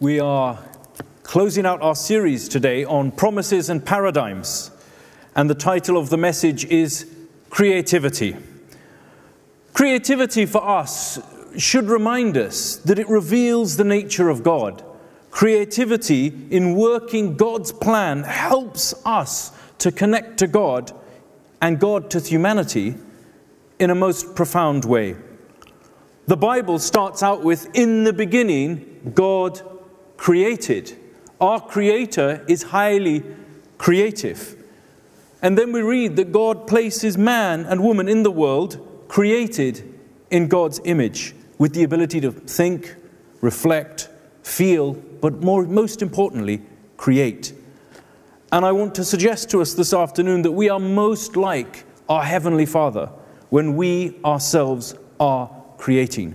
We 0.00 0.18
are 0.18 0.58
closing 1.22 1.64
out 1.64 1.80
our 1.80 1.94
series 1.94 2.48
today 2.48 2.84
on 2.84 3.12
promises 3.12 3.70
and 3.70 3.86
paradigms, 3.86 4.72
and 5.36 5.48
the 5.48 5.54
title 5.54 5.96
of 5.96 6.10
the 6.10 6.16
message 6.16 6.64
is 6.64 7.08
Creativity. 7.48 8.36
Creativity 9.72 10.46
for 10.46 10.68
us 10.68 11.20
should 11.56 11.84
remind 11.84 12.36
us 12.36 12.74
that 12.78 12.98
it 12.98 13.08
reveals 13.08 13.76
the 13.76 13.84
nature 13.84 14.28
of 14.28 14.42
God. 14.42 14.82
Creativity 15.30 16.48
in 16.50 16.74
working 16.74 17.36
God's 17.36 17.70
plan 17.70 18.24
helps 18.24 18.94
us 19.06 19.52
to 19.78 19.92
connect 19.92 20.38
to 20.38 20.48
God 20.48 20.90
and 21.62 21.78
God 21.78 22.10
to 22.10 22.18
humanity 22.18 22.96
in 23.78 23.90
a 23.90 23.94
most 23.94 24.34
profound 24.34 24.84
way. 24.84 25.14
The 26.26 26.36
Bible 26.36 26.80
starts 26.80 27.22
out 27.22 27.44
with, 27.44 27.68
In 27.74 28.02
the 28.02 28.12
beginning, 28.12 29.12
God 29.14 29.62
created. 30.24 30.96
Our 31.38 31.60
Creator 31.60 32.46
is 32.48 32.62
highly 32.62 33.22
creative. 33.76 34.56
And 35.42 35.58
then 35.58 35.70
we 35.70 35.82
read 35.82 36.16
that 36.16 36.32
God 36.32 36.66
places 36.66 37.18
man 37.18 37.66
and 37.66 37.84
woman 37.84 38.08
in 38.08 38.22
the 38.22 38.30
world 38.30 39.04
created 39.06 39.84
in 40.30 40.48
God's 40.48 40.80
image 40.86 41.34
with 41.58 41.74
the 41.74 41.82
ability 41.82 42.22
to 42.22 42.32
think, 42.32 42.96
reflect, 43.42 44.08
feel, 44.42 44.94
but 44.94 45.42
more, 45.42 45.66
most 45.66 46.00
importantly, 46.00 46.62
create. 46.96 47.52
And 48.50 48.64
I 48.64 48.72
want 48.72 48.94
to 48.94 49.04
suggest 49.04 49.50
to 49.50 49.60
us 49.60 49.74
this 49.74 49.92
afternoon 49.92 50.40
that 50.40 50.52
we 50.52 50.70
are 50.70 50.80
most 50.80 51.36
like 51.36 51.84
our 52.08 52.24
Heavenly 52.24 52.64
Father 52.64 53.10
when 53.50 53.76
we 53.76 54.18
ourselves 54.24 54.94
are 55.20 55.50
creating. 55.76 56.34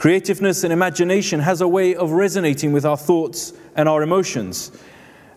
Creativeness 0.00 0.64
and 0.64 0.72
imagination 0.72 1.40
has 1.40 1.60
a 1.60 1.68
way 1.68 1.94
of 1.94 2.12
resonating 2.12 2.72
with 2.72 2.86
our 2.86 2.96
thoughts 2.96 3.52
and 3.76 3.86
our 3.86 4.02
emotions. 4.02 4.72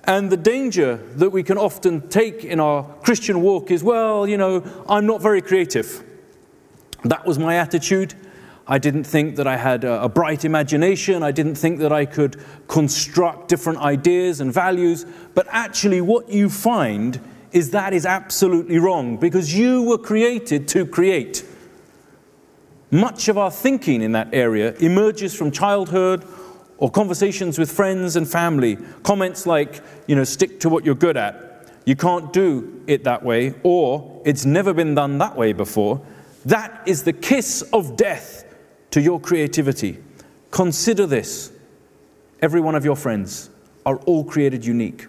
And 0.06 0.32
the 0.32 0.38
danger 0.38 0.96
that 1.16 1.32
we 1.32 1.44
can 1.44 1.58
often 1.58 2.08
take 2.08 2.46
in 2.46 2.62
our 2.62 2.84
Christian 3.04 3.42
walk 3.42 3.72
is 3.72 3.84
well, 3.84 4.26
you 4.26 4.38
know, 4.38 4.64
I'm 4.88 5.06
not 5.06 5.22
very 5.22 5.42
creative. 5.42 6.02
That 7.04 7.26
was 7.26 7.38
my 7.38 7.58
attitude. 7.58 8.14
I 8.66 8.78
didn't 8.78 9.04
think 9.04 9.36
that 9.36 9.48
I 9.48 9.58
had 9.58 9.84
a, 9.84 10.08
bright 10.08 10.46
imagination. 10.46 11.24
I 11.24 11.32
didn't 11.32 11.56
think 11.56 11.80
that 11.80 11.92
I 11.92 12.06
could 12.06 12.42
construct 12.70 13.50
different 13.50 13.80
ideas 13.80 14.40
and 14.40 14.54
values. 14.54 15.06
But 15.34 15.46
actually, 15.50 16.00
what 16.00 16.30
you 16.30 16.50
find 16.50 17.20
is 17.52 17.72
that 17.72 17.92
is 17.92 18.06
absolutely 18.06 18.80
wrong 18.80 19.18
because 19.18 19.54
you 19.54 19.84
were 19.84 19.98
created 19.98 20.70
to 20.70 20.86
create. 20.86 21.44
Much 22.94 23.28
of 23.28 23.40
our 23.40 23.50
thinking 23.50 24.04
in 24.04 24.12
that 24.12 24.30
area 24.34 24.72
emerges 24.76 25.34
from 25.34 25.50
childhood 25.50 26.24
or 26.78 26.92
conversations 26.92 27.58
with 27.58 27.72
friends 27.72 28.16
and 28.16 28.30
family. 28.30 28.78
Comments 29.02 29.48
like, 29.48 29.82
you 30.06 30.16
know, 30.16 30.24
stick 30.24 30.60
to 30.60 30.70
what 30.70 30.86
you're 30.86 30.94
good 30.94 31.18
at. 31.18 31.72
You 31.86 31.96
can't 31.96 32.32
do 32.32 32.84
it 32.86 33.04
that 33.06 33.24
way, 33.24 33.56
or 33.64 34.22
it's 34.26 34.46
never 34.46 34.76
been 34.76 34.94
done 34.94 35.18
that 35.18 35.36
way 35.36 35.54
before. 35.54 36.06
That 36.46 36.84
is 36.86 37.02
the 37.02 37.14
kiss 37.14 37.64
of 37.74 37.98
death 37.98 38.46
to 38.92 39.02
your 39.02 39.20
creativity. 39.20 39.98
Consider 40.52 41.08
this 41.08 41.52
every 42.44 42.62
one 42.62 42.76
of 42.76 42.86
your 42.86 42.96
friends 42.96 43.50
are 43.88 43.98
all 44.06 44.24
created 44.24 44.64
unique, 44.64 45.08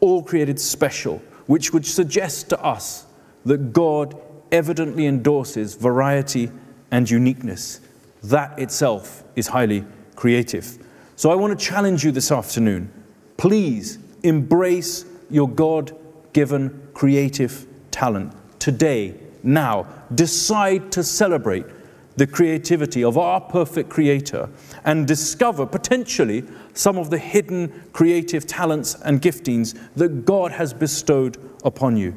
all 0.00 0.22
created 0.22 0.58
special, 0.58 1.20
which 1.46 1.74
would 1.74 1.84
suggest 1.84 2.48
to 2.48 2.64
us 2.64 3.04
that 3.44 3.74
God 3.74 4.18
evidently 4.50 5.04
endorses 5.04 5.74
variety 5.74 6.50
and 6.90 7.08
uniqueness. 7.08 7.80
That 8.22 8.58
itself 8.58 9.22
is 9.36 9.48
highly 9.48 9.84
creative. 10.16 10.78
So 11.16 11.30
I 11.30 11.34
want 11.34 11.58
to 11.58 11.64
challenge 11.64 12.04
you 12.04 12.10
this 12.10 12.30
afternoon. 12.30 12.92
Please 13.36 13.98
embrace 14.22 15.04
your 15.30 15.48
God 15.48 15.96
given 16.32 16.88
creative 16.94 17.66
talent 17.90 18.32
today, 18.58 19.14
now. 19.42 19.86
Decide 20.14 20.90
to 20.92 21.02
celebrate 21.04 21.66
the 22.16 22.26
creativity 22.26 23.04
of 23.04 23.16
our 23.16 23.40
perfect 23.40 23.88
Creator 23.88 24.48
and 24.84 25.06
discover 25.06 25.64
potentially 25.64 26.44
some 26.74 26.98
of 26.98 27.10
the 27.10 27.18
hidden 27.18 27.88
creative 27.92 28.46
talents 28.46 28.96
and 29.04 29.22
giftings 29.22 29.78
that 29.94 30.24
God 30.24 30.50
has 30.50 30.74
bestowed 30.74 31.38
upon 31.64 31.96
you. 31.96 32.16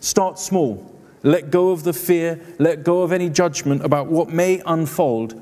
Start 0.00 0.38
small. 0.38 0.86
Let 1.22 1.50
go 1.50 1.70
of 1.70 1.84
the 1.84 1.92
fear, 1.92 2.40
let 2.58 2.82
go 2.82 3.02
of 3.02 3.12
any 3.12 3.28
judgment 3.28 3.84
about 3.84 4.06
what 4.06 4.30
may 4.30 4.62
unfold, 4.64 5.40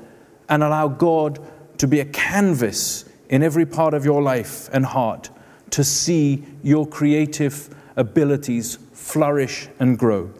and 0.49 0.63
allow 0.63 0.87
God 0.87 1.39
to 1.77 1.87
be 1.87 1.99
a 1.99 2.05
canvas 2.05 3.05
in 3.29 3.43
every 3.43 3.65
part 3.65 3.93
of 3.93 4.03
your 4.03 4.21
life 4.21 4.69
and 4.73 4.85
heart 4.85 5.29
to 5.71 5.83
see 5.83 6.43
your 6.63 6.87
creative 6.87 7.73
abilities 7.95 8.79
flourish 8.91 9.69
and 9.79 9.97
grow. 9.97 10.31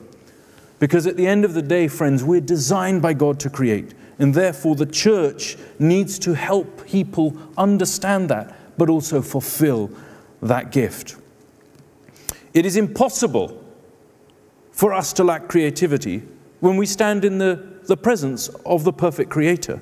Because 0.80 1.06
at 1.06 1.18
the 1.18 1.28
end 1.28 1.46
of 1.46 1.54
the 1.54 1.62
day, 1.62 1.88
friends, 1.88 2.24
we're 2.24 2.42
designed 2.42 3.02
by 3.02 3.14
God 3.14 3.40
to 3.42 3.50
create. 3.50 3.94
And 4.18 4.34
therefore, 4.34 4.76
the 4.76 4.86
church 4.86 5.58
needs 5.78 6.18
to 6.20 6.34
help 6.34 6.86
people 6.88 7.38
understand 7.58 8.30
that, 8.30 8.56
but 8.78 8.90
also 8.90 9.22
fulfill 9.22 9.92
that 10.42 10.72
gift. 10.72 11.16
It 12.54 12.66
is 12.66 12.76
impossible 12.76 13.59
for 14.80 14.94
us 14.94 15.12
to 15.12 15.26
lack 15.26 15.50
creativity 15.50 16.24
when 16.62 16.78
we 16.78 16.86
stand 16.86 17.26
in 17.26 17.38
the, 17.38 17.62
the 17.88 17.98
presence 17.98 18.48
of 18.66 18.86
the 18.86 18.94
perfect 18.94 19.30
Creator. 19.30 19.82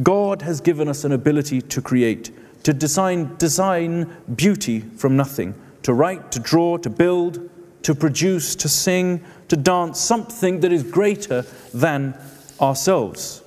God 0.00 0.42
has 0.42 0.60
given 0.60 0.86
us 0.86 1.02
an 1.02 1.10
ability 1.10 1.60
to 1.62 1.82
create, 1.82 2.30
to 2.62 2.72
design, 2.72 3.34
design 3.38 4.16
beauty 4.36 4.78
from 4.78 5.16
nothing, 5.16 5.60
to 5.82 5.92
write, 5.92 6.30
to 6.30 6.38
draw, 6.38 6.76
to 6.76 6.88
build, 6.88 7.50
to 7.82 7.96
produce, 7.96 8.54
to 8.54 8.68
sing, 8.68 9.24
to 9.48 9.56
dance, 9.56 9.98
something 9.98 10.60
that 10.60 10.70
is 10.70 10.84
greater 10.84 11.42
than 11.74 12.16
ourselves. 12.60 13.42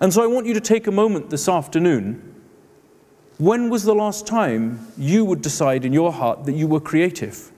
And 0.00 0.10
so 0.10 0.22
I 0.22 0.26
want 0.26 0.46
you 0.46 0.54
to 0.54 0.60
take 0.62 0.86
a 0.86 0.90
moment 0.90 1.28
this 1.28 1.50
afternoon. 1.50 2.34
When 3.36 3.68
was 3.68 3.84
the 3.84 3.94
last 3.94 4.26
time 4.26 4.90
you 4.96 5.26
would 5.26 5.42
decide 5.42 5.84
in 5.84 5.92
your 5.92 6.12
heart 6.14 6.46
that 6.46 6.54
you 6.54 6.66
were 6.66 6.80
creative? 6.80 7.52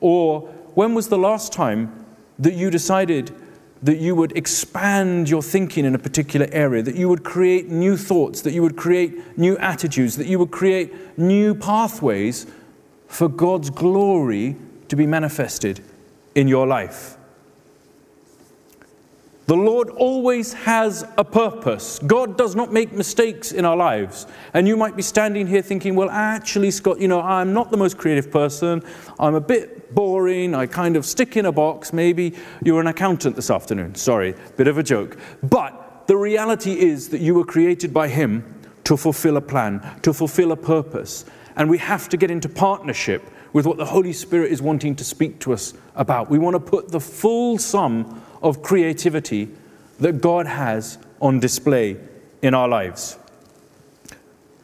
Or 0.00 0.48
when 0.74 0.94
was 0.94 1.08
the 1.08 1.18
last 1.18 1.52
time 1.52 2.06
that 2.38 2.54
you 2.54 2.70
decided 2.70 3.34
that 3.82 3.98
you 3.98 4.14
would 4.14 4.36
expand 4.36 5.28
your 5.28 5.42
thinking 5.42 5.84
in 5.84 5.94
a 5.94 5.98
particular 5.98 6.46
area, 6.52 6.82
that 6.82 6.96
you 6.96 7.08
would 7.08 7.24
create 7.24 7.68
new 7.68 7.96
thoughts, 7.96 8.42
that 8.42 8.52
you 8.52 8.62
would 8.62 8.76
create 8.76 9.38
new 9.38 9.56
attitudes, 9.58 10.16
that 10.16 10.26
you 10.26 10.38
would 10.38 10.50
create 10.50 11.18
new 11.18 11.54
pathways 11.54 12.46
for 13.06 13.28
God's 13.28 13.70
glory 13.70 14.56
to 14.88 14.96
be 14.96 15.06
manifested 15.06 15.82
in 16.34 16.46
your 16.46 16.66
life? 16.66 17.16
The 19.50 19.56
Lord 19.56 19.90
always 19.90 20.52
has 20.52 21.04
a 21.18 21.24
purpose. 21.24 21.98
God 22.06 22.38
does 22.38 22.54
not 22.54 22.72
make 22.72 22.92
mistakes 22.92 23.50
in 23.50 23.64
our 23.64 23.76
lives. 23.76 24.28
And 24.54 24.68
you 24.68 24.76
might 24.76 24.94
be 24.94 25.02
standing 25.02 25.48
here 25.48 25.60
thinking, 25.60 25.96
well, 25.96 26.08
actually, 26.08 26.70
Scott, 26.70 27.00
you 27.00 27.08
know, 27.08 27.20
I'm 27.20 27.52
not 27.52 27.72
the 27.72 27.76
most 27.76 27.98
creative 27.98 28.30
person. 28.30 28.80
I'm 29.18 29.34
a 29.34 29.40
bit 29.40 29.92
boring. 29.92 30.54
I 30.54 30.66
kind 30.66 30.94
of 30.94 31.04
stick 31.04 31.36
in 31.36 31.46
a 31.46 31.50
box. 31.50 31.92
Maybe 31.92 32.36
you're 32.62 32.80
an 32.80 32.86
accountant 32.86 33.34
this 33.34 33.50
afternoon. 33.50 33.96
Sorry, 33.96 34.36
bit 34.56 34.68
of 34.68 34.78
a 34.78 34.84
joke. 34.84 35.18
But 35.42 36.06
the 36.06 36.16
reality 36.16 36.78
is 36.78 37.08
that 37.08 37.20
you 37.20 37.34
were 37.34 37.44
created 37.44 37.92
by 37.92 38.06
Him 38.06 38.44
to 38.84 38.96
fulfill 38.96 39.36
a 39.36 39.40
plan, 39.40 39.80
to 40.02 40.12
fulfill 40.12 40.52
a 40.52 40.56
purpose. 40.56 41.24
And 41.56 41.68
we 41.68 41.78
have 41.78 42.08
to 42.10 42.16
get 42.16 42.30
into 42.30 42.48
partnership 42.48 43.24
with 43.52 43.66
what 43.66 43.78
the 43.78 43.86
Holy 43.86 44.12
Spirit 44.12 44.52
is 44.52 44.62
wanting 44.62 44.94
to 44.94 45.02
speak 45.02 45.40
to 45.40 45.52
us 45.52 45.74
about. 45.96 46.30
We 46.30 46.38
want 46.38 46.54
to 46.54 46.60
put 46.60 46.90
the 46.90 47.00
full 47.00 47.58
sum 47.58 48.22
of 48.42 48.62
creativity 48.62 49.48
that 49.98 50.20
God 50.20 50.46
has 50.46 50.98
on 51.20 51.40
display 51.40 51.96
in 52.42 52.54
our 52.54 52.68
lives. 52.68 53.18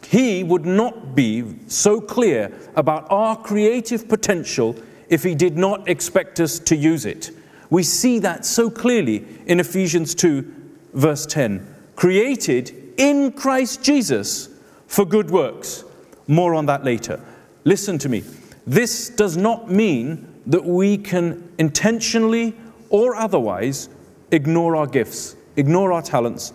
He 0.08 0.44
would 0.44 0.64
not 0.64 1.14
be 1.14 1.44
so 1.66 2.00
clear 2.00 2.52
about 2.76 3.06
our 3.10 3.36
creative 3.36 4.08
potential 4.08 4.76
if 5.08 5.22
He 5.22 5.34
did 5.34 5.56
not 5.56 5.88
expect 5.88 6.40
us 6.40 6.58
to 6.60 6.76
use 6.76 7.04
it. 7.04 7.30
We 7.70 7.82
see 7.82 8.20
that 8.20 8.46
so 8.46 8.70
clearly 8.70 9.26
in 9.46 9.60
Ephesians 9.60 10.14
2, 10.14 10.54
verse 10.94 11.26
10. 11.26 11.74
Created 11.96 12.94
in 12.96 13.32
Christ 13.32 13.82
Jesus 13.82 14.48
for 14.86 15.04
good 15.04 15.30
works. 15.30 15.84
More 16.28 16.54
on 16.54 16.66
that 16.66 16.84
later. 16.84 17.20
Listen 17.64 17.98
to 17.98 18.08
me. 18.08 18.22
This 18.66 19.10
does 19.10 19.36
not 19.36 19.70
mean 19.70 20.26
that 20.46 20.64
we 20.64 20.98
can 20.98 21.52
intentionally 21.58 22.54
or 22.90 23.14
otherwise 23.14 23.88
ignore 24.30 24.76
our 24.76 24.86
gifts, 24.86 25.36
ignore 25.56 25.92
our 25.92 26.02
talents, 26.02 26.52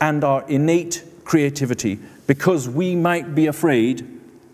and 0.00 0.24
our 0.24 0.46
innate 0.48 1.04
creativity 1.24 1.98
because 2.26 2.68
we 2.68 2.94
might 2.94 3.34
be 3.34 3.46
afraid 3.46 4.06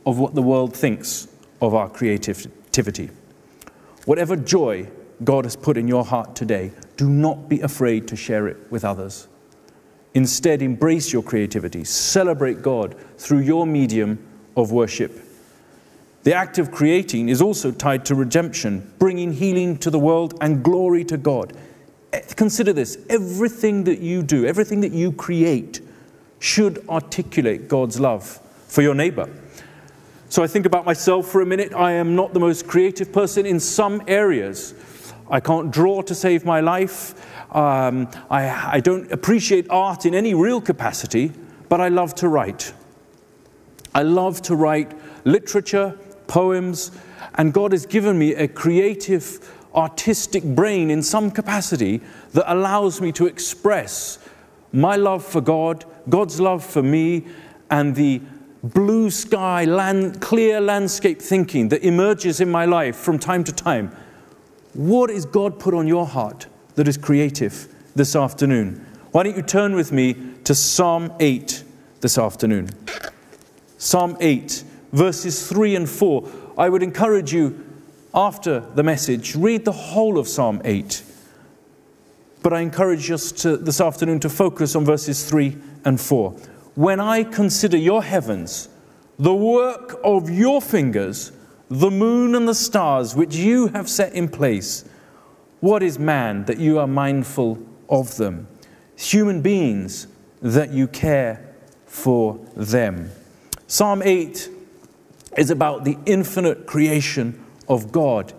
of 0.07 0.19
what 0.19 0.35
the 0.35 0.43
world 0.43 0.75
thinks 0.77 1.29
of 1.61 1.75
our 1.75 1.89
creativity. 1.89 3.11
Whatever 4.05 4.37
joy 4.37 4.89
God 5.23 5.45
has 5.45 5.57
put 5.57 5.77
in 5.77 5.87
your 5.87 6.05
heart 6.05 6.35
today, 6.35 6.73
do 6.97 7.09
not 7.09 7.49
be 7.49 7.61
afraid 7.61 8.09
to 8.09 8.17
share 8.17 8.49
it 8.49 8.57
with 8.71 8.85
others. 8.85 9.29
Instead, 10.15 10.61
embrace 10.61 11.13
your 11.13 11.23
creativity, 11.23 11.85
celebrate 11.85 12.61
God 12.61 12.97
through 13.17 13.41
your 13.41 13.67
medium 13.67 14.19
of 14.57 14.73
worship. 14.73 15.21
The 16.23 16.35
act 16.35 16.59
of 16.59 16.71
creating 16.71 17.29
is 17.29 17.43
also 17.43 17.73
tied 17.73 18.05
to 18.07 18.15
redemption, 18.15 18.93
bringing 18.99 19.33
healing 19.33 19.77
to 19.79 19.91
the 19.91 19.99
world 19.99 20.35
and 20.41 20.63
glory 20.63 21.05
to 21.07 21.17
God. 21.17 21.57
Eh, 22.13 22.21
consider 22.37 22.73
this 22.73 22.99
everything 23.09 23.85
that 23.85 23.99
you 23.99 24.23
do, 24.23 24.47
everything 24.47 24.81
that 24.83 24.93
you 24.93 25.11
create, 25.13 25.81
should 26.39 26.87
articulate 26.89 27.69
God's 27.69 27.99
love 27.99 28.41
for 28.69 28.83
your 28.83 28.95
neighbor. 28.95 29.29
So 30.29 30.43
I 30.43 30.47
think 30.47 30.65
about 30.65 30.87
myself 30.87 31.29
for 31.29 31.41
a 31.41 31.47
minute. 31.47 31.75
I 31.75 31.93
am 31.93 32.17
not 32.17 32.35
the 32.35 32.41
most 32.41 32.67
creative 32.67 33.13
person 33.13 33.45
in 33.45 33.61
some 33.61 34.03
areas. 34.07 34.75
I 35.31 35.41
can't 35.41 35.71
draw 35.71 36.03
to 36.03 36.15
save 36.15 36.45
my 36.45 36.61
life. 36.61 37.15
Um, 37.55 38.09
I, 38.31 38.77
I 38.77 38.81
don't 38.81 39.11
appreciate 39.13 39.67
art 39.71 40.07
in 40.07 40.15
any 40.15 40.35
real 40.35 40.61
capacity, 40.61 41.33
but 41.69 41.81
I 41.81 41.89
love 41.89 42.15
to 42.17 42.29
write. 42.29 42.73
I 43.95 44.03
love 44.03 44.41
to 44.43 44.57
write 44.57 44.93
literature, 45.25 45.99
poems, 46.33 46.91
and 47.35 47.53
God 47.53 47.73
has 47.73 47.85
given 47.85 48.19
me 48.19 48.35
a 48.35 48.49
creative, 48.49 49.55
artistic 49.75 50.43
brain 50.43 50.91
in 50.91 51.03
some 51.03 51.31
capacity 51.31 52.01
that 52.33 52.51
allows 52.51 53.03
me 53.03 53.13
to 53.13 53.27
express 53.27 54.19
my 54.73 54.97
love 54.97 55.23
for 55.23 55.43
God, 55.43 55.85
God's 56.09 56.41
love 56.41 56.65
for 56.65 56.83
me, 56.83 57.27
and 57.71 57.95
the 57.95 58.23
blue 58.63 59.11
sky, 59.11 59.67
land, 59.67 60.23
clear 60.23 60.59
landscape 60.59 61.21
thinking 61.21 61.69
that 61.69 61.85
emerges 61.85 62.41
in 62.41 62.51
my 62.51 62.65
life 62.65 62.97
from 62.97 63.19
time 63.19 63.45
to 63.45 63.53
time. 63.53 63.95
What 64.73 65.11
is 65.11 65.27
God 65.27 65.61
put 65.61 65.75
on 65.75 65.87
your 65.87 66.07
heart 66.07 66.47
that 66.77 66.89
is 66.89 66.97
creative 66.97 67.69
this 67.95 68.17
afternoon? 68.17 68.87
Why 69.11 69.25
don't 69.25 69.37
you 69.37 69.43
turn 69.43 69.75
with 69.75 69.93
me 69.93 70.15
to 70.45 70.55
Psalm 70.55 71.13
8 71.21 71.63
this 72.01 72.17
afternoon? 72.17 72.71
Psalm 73.77 74.17
8, 74.19 74.65
verses 74.93 75.49
3 75.49 75.77
and 75.77 75.89
4. 75.89 76.29
I 76.59 76.69
would 76.69 76.83
encourage 76.83 77.33
you 77.33 77.65
after 78.15 78.61
the 78.61 78.83
message, 78.83 79.35
read 79.35 79.65
the 79.65 79.73
whole 79.73 80.19
of 80.19 80.29
Psalm 80.29 80.61
8. 80.65 81.03
But 82.43 82.53
I 82.53 82.61
encourage 82.61 83.11
us 83.11 83.33
to, 83.33 83.57
this 83.57 83.81
afternoon 83.81 84.21
to 84.21 84.29
focus 84.29 84.77
on 84.77 84.85
verses 84.85 85.29
3 85.29 85.57
and 85.85 86.01
4. 86.01 86.33
When 86.75 87.01
I 87.01 87.25
consider 87.25 87.77
your 87.77 88.03
heavens, 88.03 88.69
the 89.19 89.35
work 89.35 89.99
of 90.05 90.29
your 90.29 90.61
fingers, 90.61 91.33
the 91.69 91.91
moon 91.91 92.35
and 92.35 92.47
the 92.47 92.55
stars 92.55 93.15
which 93.15 93.35
you 93.37 93.69
have 93.69 93.89
set 93.89 94.13
in 94.13 94.29
place, 94.29 94.85
what 95.61 95.83
is 95.83 95.99
man 95.99 96.45
that 96.47 96.59
you 96.59 96.79
are 96.79 96.87
mindful 96.87 97.59
of 97.89 98.17
them? 98.17 98.49
Human 98.97 99.41
beings 99.41 100.07
that 100.41 100.73
you 100.73 100.89
care 100.89 101.55
for 101.87 102.39
them. 102.57 103.11
Psalm 103.69 104.03
8 104.03 104.51
is 105.37 105.51
about 105.51 105.85
the 105.85 105.99
infinite 106.07 106.67
creation 106.67 107.45
of 107.69 107.93
God 107.93 108.33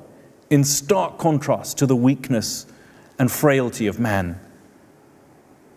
in 0.49 0.63
stark 0.63 1.17
contrast 1.17 1.77
to 1.79 1.85
the 1.85 1.95
weakness 1.95 2.65
and 3.17 3.31
frailty 3.31 3.87
of 3.87 3.99
man. 3.99 4.39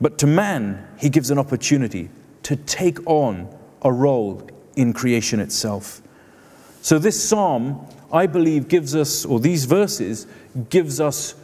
But 0.00 0.18
to 0.18 0.26
man, 0.26 0.86
he 0.98 1.08
gives 1.08 1.30
an 1.30 1.38
opportunity 1.38 2.10
to 2.42 2.56
take 2.56 2.98
on 3.06 3.48
a 3.82 3.92
role 3.92 4.48
in 4.76 4.92
creation 4.92 5.40
itself. 5.40 6.02
So, 6.82 6.98
this 6.98 7.28
psalm, 7.28 7.86
I 8.12 8.26
believe, 8.26 8.68
gives 8.68 8.94
us, 8.94 9.24
or 9.24 9.40
these 9.40 9.64
verses, 9.64 10.26
gives 10.68 11.00
us 11.00 11.34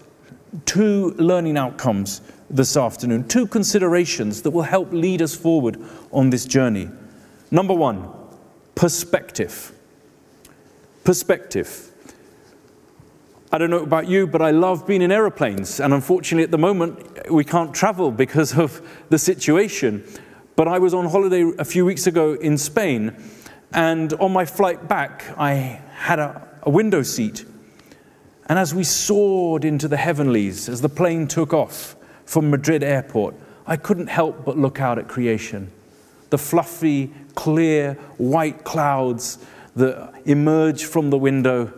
two 0.66 1.14
learning 1.18 1.56
outcomes 1.56 2.20
this 2.50 2.76
afternoon, 2.76 3.26
two 3.26 3.46
considerations 3.46 4.42
that 4.42 4.50
will 4.50 4.62
help 4.62 4.92
lead 4.92 5.22
us 5.22 5.34
forward 5.34 5.82
on 6.12 6.30
this 6.30 6.44
journey. 6.44 6.90
Number 7.50 7.74
one, 7.74 8.08
perspective. 8.74 9.72
Perspective. 11.04 11.90
I 13.54 13.58
don't 13.58 13.68
know 13.68 13.82
about 13.82 14.08
you, 14.08 14.26
but 14.26 14.40
I 14.40 14.50
love 14.50 14.86
being 14.86 15.02
in 15.02 15.12
aeroplanes. 15.12 15.78
And 15.78 15.92
unfortunately, 15.92 16.44
at 16.44 16.50
the 16.50 16.58
moment, 16.58 17.30
we 17.30 17.44
can't 17.44 17.74
travel 17.74 18.10
because 18.10 18.56
of 18.56 18.80
the 19.10 19.18
situation. 19.18 20.04
But 20.56 20.68
I 20.68 20.78
was 20.78 20.94
on 20.94 21.06
holiday 21.06 21.50
a 21.58 21.64
few 21.64 21.84
weeks 21.84 22.06
ago 22.06 22.34
in 22.34 22.56
Spain, 22.56 23.14
and 23.74 24.12
on 24.14 24.32
my 24.32 24.44
flight 24.44 24.88
back, 24.88 25.24
I 25.38 25.82
had 25.94 26.18
a, 26.18 26.48
a 26.62 26.70
window 26.70 27.02
seat. 27.02 27.44
And 28.46 28.58
as 28.58 28.74
we 28.74 28.84
soared 28.84 29.64
into 29.64 29.86
the 29.86 29.96
heavenlies, 29.96 30.68
as 30.68 30.80
the 30.80 30.88
plane 30.88 31.26
took 31.26 31.52
off 31.52 31.96
from 32.24 32.50
Madrid 32.50 32.82
airport, 32.82 33.34
I 33.66 33.76
couldn't 33.76 34.08
help 34.08 34.44
but 34.44 34.58
look 34.58 34.80
out 34.80 34.98
at 34.98 35.08
creation. 35.08 35.70
The 36.32 36.38
fluffy, 36.38 37.12
clear, 37.34 37.92
white 38.16 38.64
clouds 38.64 39.38
that 39.76 40.14
emerged 40.24 40.86
from 40.86 41.10
the 41.10 41.18
window 41.18 41.72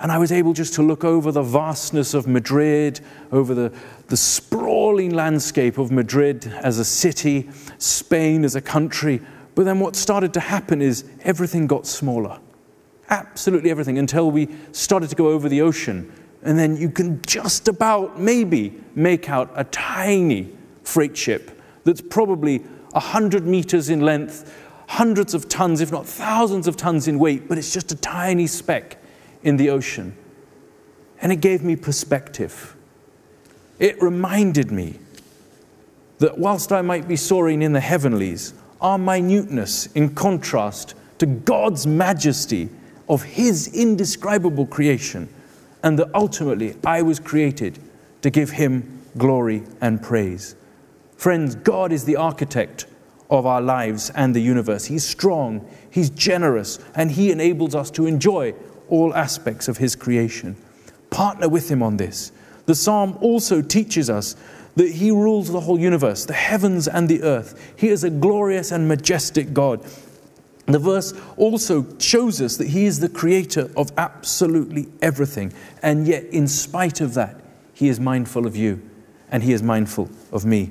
and 0.00 0.10
I 0.10 0.16
was 0.16 0.32
able 0.32 0.54
just 0.54 0.72
to 0.74 0.82
look 0.82 1.04
over 1.04 1.30
the 1.30 1.42
vastness 1.42 2.14
of 2.14 2.26
Madrid, 2.26 3.00
over 3.32 3.54
the, 3.54 3.72
the 4.08 4.16
sprawling 4.16 5.10
landscape 5.10 5.76
of 5.76 5.92
Madrid 5.92 6.46
as 6.62 6.78
a 6.78 6.84
city, 6.86 7.50
Spain 7.76 8.44
as 8.44 8.54
a 8.54 8.62
country. 8.62 9.20
But 9.54 9.64
then 9.64 9.78
what 9.78 9.96
started 9.96 10.32
to 10.34 10.40
happen 10.40 10.80
is 10.80 11.04
everything 11.22 11.66
got 11.66 11.86
smaller. 11.86 12.40
Absolutely 13.10 13.70
everything 13.70 13.98
until 13.98 14.30
we 14.30 14.48
started 14.72 15.10
to 15.10 15.16
go 15.16 15.28
over 15.28 15.50
the 15.50 15.60
ocean. 15.60 16.10
And 16.42 16.58
then 16.58 16.78
you 16.78 16.88
can 16.88 17.20
just 17.26 17.68
about 17.68 18.18
maybe 18.18 18.80
make 18.94 19.28
out 19.28 19.52
a 19.54 19.64
tiny 19.64 20.50
freight 20.82 21.14
ship 21.14 21.60
that's 21.84 22.00
probably 22.00 22.64
100 22.92 23.46
meters 23.46 23.88
in 23.88 24.00
length, 24.00 24.54
hundreds 24.88 25.34
of 25.34 25.48
tons, 25.48 25.80
if 25.80 25.92
not 25.92 26.06
thousands 26.06 26.66
of 26.66 26.76
tons 26.76 27.06
in 27.06 27.18
weight, 27.18 27.48
but 27.48 27.58
it's 27.58 27.72
just 27.72 27.92
a 27.92 27.96
tiny 27.96 28.46
speck 28.46 28.96
in 29.42 29.56
the 29.56 29.70
ocean. 29.70 30.16
And 31.22 31.32
it 31.32 31.36
gave 31.36 31.62
me 31.62 31.76
perspective. 31.76 32.76
It 33.78 34.00
reminded 34.02 34.70
me 34.70 34.98
that 36.18 36.38
whilst 36.38 36.72
I 36.72 36.82
might 36.82 37.08
be 37.08 37.16
soaring 37.16 37.62
in 37.62 37.72
the 37.72 37.80
heavenlies, 37.80 38.54
our 38.80 38.98
minuteness 38.98 39.86
in 39.92 40.14
contrast 40.14 40.94
to 41.18 41.26
God's 41.26 41.86
majesty 41.86 42.68
of 43.08 43.22
His 43.22 43.74
indescribable 43.74 44.66
creation, 44.66 45.28
and 45.82 45.98
that 45.98 46.08
ultimately 46.14 46.76
I 46.84 47.02
was 47.02 47.20
created 47.20 47.78
to 48.22 48.30
give 48.30 48.50
Him 48.50 49.00
glory 49.16 49.62
and 49.80 50.02
praise. 50.02 50.54
Friends, 51.20 51.54
God 51.54 51.92
is 51.92 52.06
the 52.06 52.16
architect 52.16 52.86
of 53.28 53.44
our 53.44 53.60
lives 53.60 54.08
and 54.08 54.34
the 54.34 54.40
universe. 54.40 54.86
He's 54.86 55.06
strong, 55.06 55.68
He's 55.90 56.08
generous, 56.08 56.78
and 56.94 57.10
He 57.10 57.30
enables 57.30 57.74
us 57.74 57.90
to 57.90 58.06
enjoy 58.06 58.54
all 58.88 59.14
aspects 59.14 59.68
of 59.68 59.76
His 59.76 59.94
creation. 59.94 60.56
Partner 61.10 61.46
with 61.46 61.70
Him 61.70 61.82
on 61.82 61.98
this. 61.98 62.32
The 62.64 62.74
psalm 62.74 63.18
also 63.20 63.60
teaches 63.60 64.08
us 64.08 64.34
that 64.76 64.92
He 64.92 65.10
rules 65.10 65.52
the 65.52 65.60
whole 65.60 65.78
universe, 65.78 66.24
the 66.24 66.32
heavens 66.32 66.88
and 66.88 67.06
the 67.06 67.22
earth. 67.22 67.74
He 67.76 67.88
is 67.88 68.02
a 68.02 68.08
glorious 68.08 68.72
and 68.72 68.88
majestic 68.88 69.52
God. 69.52 69.84
The 70.64 70.78
verse 70.78 71.12
also 71.36 71.84
shows 71.98 72.40
us 72.40 72.56
that 72.56 72.68
He 72.68 72.86
is 72.86 72.98
the 72.98 73.10
creator 73.10 73.70
of 73.76 73.92
absolutely 73.98 74.88
everything. 75.02 75.52
And 75.82 76.06
yet, 76.06 76.24
in 76.32 76.48
spite 76.48 77.02
of 77.02 77.12
that, 77.12 77.38
He 77.74 77.90
is 77.90 78.00
mindful 78.00 78.46
of 78.46 78.56
you 78.56 78.80
and 79.30 79.42
He 79.42 79.52
is 79.52 79.62
mindful 79.62 80.08
of 80.32 80.46
me. 80.46 80.70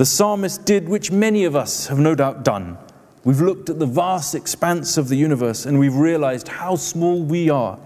The 0.00 0.06
psalmist 0.06 0.64
did, 0.64 0.88
which 0.88 1.12
many 1.12 1.44
of 1.44 1.54
us 1.54 1.88
have 1.88 1.98
no 1.98 2.14
doubt 2.14 2.42
done. 2.42 2.78
We've 3.22 3.42
looked 3.42 3.68
at 3.68 3.78
the 3.78 3.84
vast 3.84 4.34
expanse 4.34 4.96
of 4.96 5.08
the 5.08 5.16
universe 5.16 5.66
and 5.66 5.78
we've 5.78 5.94
realized 5.94 6.48
how 6.48 6.76
small 6.76 7.22
we 7.22 7.50
are 7.50 7.78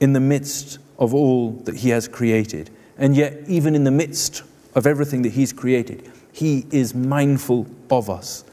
in 0.00 0.14
the 0.14 0.20
midst 0.20 0.78
of 0.98 1.12
all 1.12 1.50
that 1.64 1.76
He 1.76 1.90
has 1.90 2.08
created. 2.08 2.70
And 2.96 3.14
yet, 3.14 3.40
even 3.46 3.74
in 3.74 3.84
the 3.84 3.90
midst 3.90 4.42
of 4.74 4.86
everything 4.86 5.20
that 5.20 5.32
He's 5.32 5.52
created, 5.52 6.10
He 6.32 6.64
is 6.70 6.94
mindful 6.94 7.66
of 7.90 8.08
us. 8.08 8.46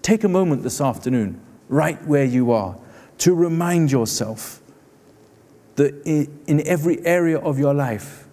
Take 0.00 0.22
a 0.22 0.28
moment 0.28 0.62
this 0.62 0.80
afternoon, 0.80 1.40
right 1.68 2.00
where 2.06 2.24
you 2.24 2.52
are, 2.52 2.78
to 3.18 3.34
remind 3.34 3.90
yourself 3.90 4.62
that 5.74 5.92
in 6.06 6.64
every 6.68 7.04
area 7.04 7.40
of 7.40 7.58
your 7.58 7.74
life, 7.74 8.28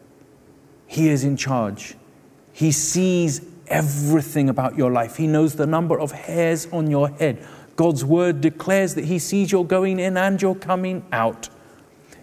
He 0.86 1.10
is 1.10 1.24
in 1.24 1.36
charge. 1.38 1.96
He 2.54 2.72
sees 2.72 3.42
everything 3.68 4.50
about 4.50 4.78
your 4.78 4.92
life. 4.92 5.18
He 5.18 5.28
knows 5.28 5.56
the 5.56 5.66
number 5.66 6.00
of 6.00 6.12
hairs 6.12 6.68
on 6.72 6.90
your 6.90 7.10
head. 7.10 7.46
God's 7.76 8.06
word 8.06 8.42
declares 8.42 8.96
that 8.96 9.06
He 9.06 9.20
sees 9.20 9.52
your 9.52 9.66
going 9.66 10.00
in 10.00 10.18
and 10.18 10.42
your 10.42 10.56
coming 10.56 11.06
out. 11.12 11.50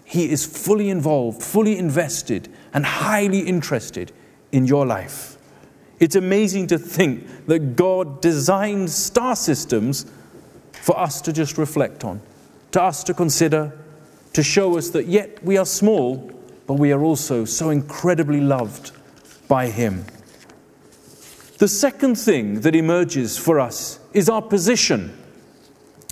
He 0.05 0.31
is 0.31 0.45
fully 0.45 0.91
involved, 0.91 1.43
fully 1.43 1.79
invested, 1.79 2.49
and 2.75 2.85
highly 2.85 3.41
interested 3.41 4.13
in 4.51 4.67
your 4.67 4.87
life. 4.87 5.37
It's 6.01 6.17
amazing 6.17 6.67
to 6.69 6.79
think 6.79 7.47
that 7.47 7.77
God 7.77 8.21
designed 8.21 8.91
star 8.91 9.37
systems 9.37 10.07
for 10.73 10.99
us 10.99 11.21
to 11.23 11.33
just 11.33 11.59
reflect 11.59 12.05
on, 12.05 12.21
to 12.73 12.83
us 12.83 13.05
to 13.05 13.15
consider, 13.15 13.73
to 14.33 14.43
show 14.43 14.77
us 14.77 14.91
that 14.91 15.07
yet 15.07 15.43
we 15.45 15.57
are 15.57 15.67
small, 15.67 16.31
but 16.67 16.75
we 16.75 16.93
are 16.93 17.03
also 17.03 17.45
so 17.45 17.71
incredibly 17.71 18.41
loved 18.41 18.93
by 19.49 19.69
Him. 19.69 20.05
The 21.63 21.69
second 21.69 22.17
thing 22.17 22.63
that 22.63 22.75
emerges 22.75 23.39
for 23.39 23.61
us 23.61 24.01
is 24.13 24.29
our 24.29 24.43
position. 24.43 25.17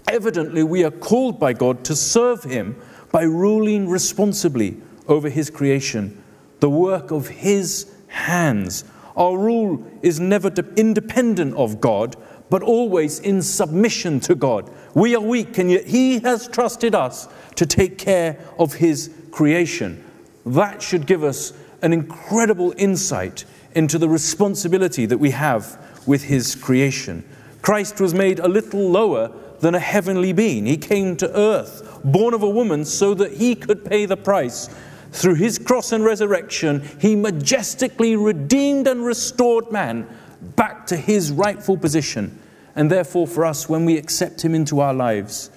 Evidently, 0.06 0.62
we 0.62 0.84
are 0.84 0.92
called 0.92 1.40
by 1.40 1.54
God 1.54 1.82
to 1.86 1.96
serve 1.96 2.44
Him 2.44 2.80
by 3.10 3.22
ruling 3.22 3.88
responsibly 3.88 4.76
over 5.08 5.28
His 5.28 5.50
creation, 5.50 6.22
the 6.60 6.70
work 6.70 7.10
of 7.10 7.26
His 7.26 7.92
hands. 8.06 8.84
Our 9.16 9.36
rule 9.36 9.84
is 10.02 10.20
never 10.20 10.52
independent 10.76 11.56
of 11.56 11.80
God, 11.80 12.14
but 12.48 12.62
always 12.62 13.18
in 13.18 13.42
submission 13.42 14.20
to 14.20 14.36
God. 14.36 14.70
We 14.94 15.16
are 15.16 15.20
weak, 15.20 15.58
and 15.58 15.68
yet 15.68 15.88
He 15.88 16.20
has 16.20 16.46
trusted 16.46 16.94
us 16.94 17.26
to 17.56 17.66
take 17.66 17.98
care 17.98 18.38
of 18.56 18.74
His 18.74 19.12
creation. 19.32 20.04
That 20.46 20.80
should 20.80 21.08
give 21.08 21.24
us 21.24 21.52
an 21.82 21.92
incredible 21.92 22.72
insight 22.76 23.46
into 23.74 23.98
the 23.98 24.08
responsibility 24.08 25.06
that 25.06 25.18
we 25.18 25.30
have 25.30 25.78
with 26.06 26.24
His 26.24 26.54
creation. 26.54 27.24
Christ 27.62 28.00
was 28.00 28.14
made 28.14 28.38
a 28.38 28.48
little 28.48 28.88
lower 28.90 29.30
than 29.60 29.74
a 29.74 29.80
heavenly 29.80 30.32
being. 30.32 30.66
He 30.66 30.76
came 30.76 31.16
to 31.16 31.38
earth, 31.38 32.00
born 32.02 32.34
of 32.34 32.42
a 32.42 32.48
woman, 32.48 32.84
so 32.84 33.14
that 33.14 33.34
He 33.34 33.54
could 33.54 33.84
pay 33.84 34.06
the 34.06 34.16
price. 34.16 34.68
Through 35.12 35.34
His 35.34 35.58
cross 35.58 35.92
and 35.92 36.04
resurrection, 36.04 36.88
He 37.00 37.14
majestically 37.14 38.16
redeemed 38.16 38.86
and 38.86 39.04
restored 39.04 39.70
man 39.70 40.08
back 40.56 40.86
to 40.86 40.96
His 40.96 41.30
rightful 41.30 41.76
position. 41.76 42.38
And 42.74 42.90
therefore, 42.90 43.26
for 43.26 43.44
us, 43.44 43.68
when 43.68 43.84
we 43.84 43.98
accept 43.98 44.42
Him 44.42 44.54
into 44.54 44.80
our 44.80 44.94
lives, 44.94 45.50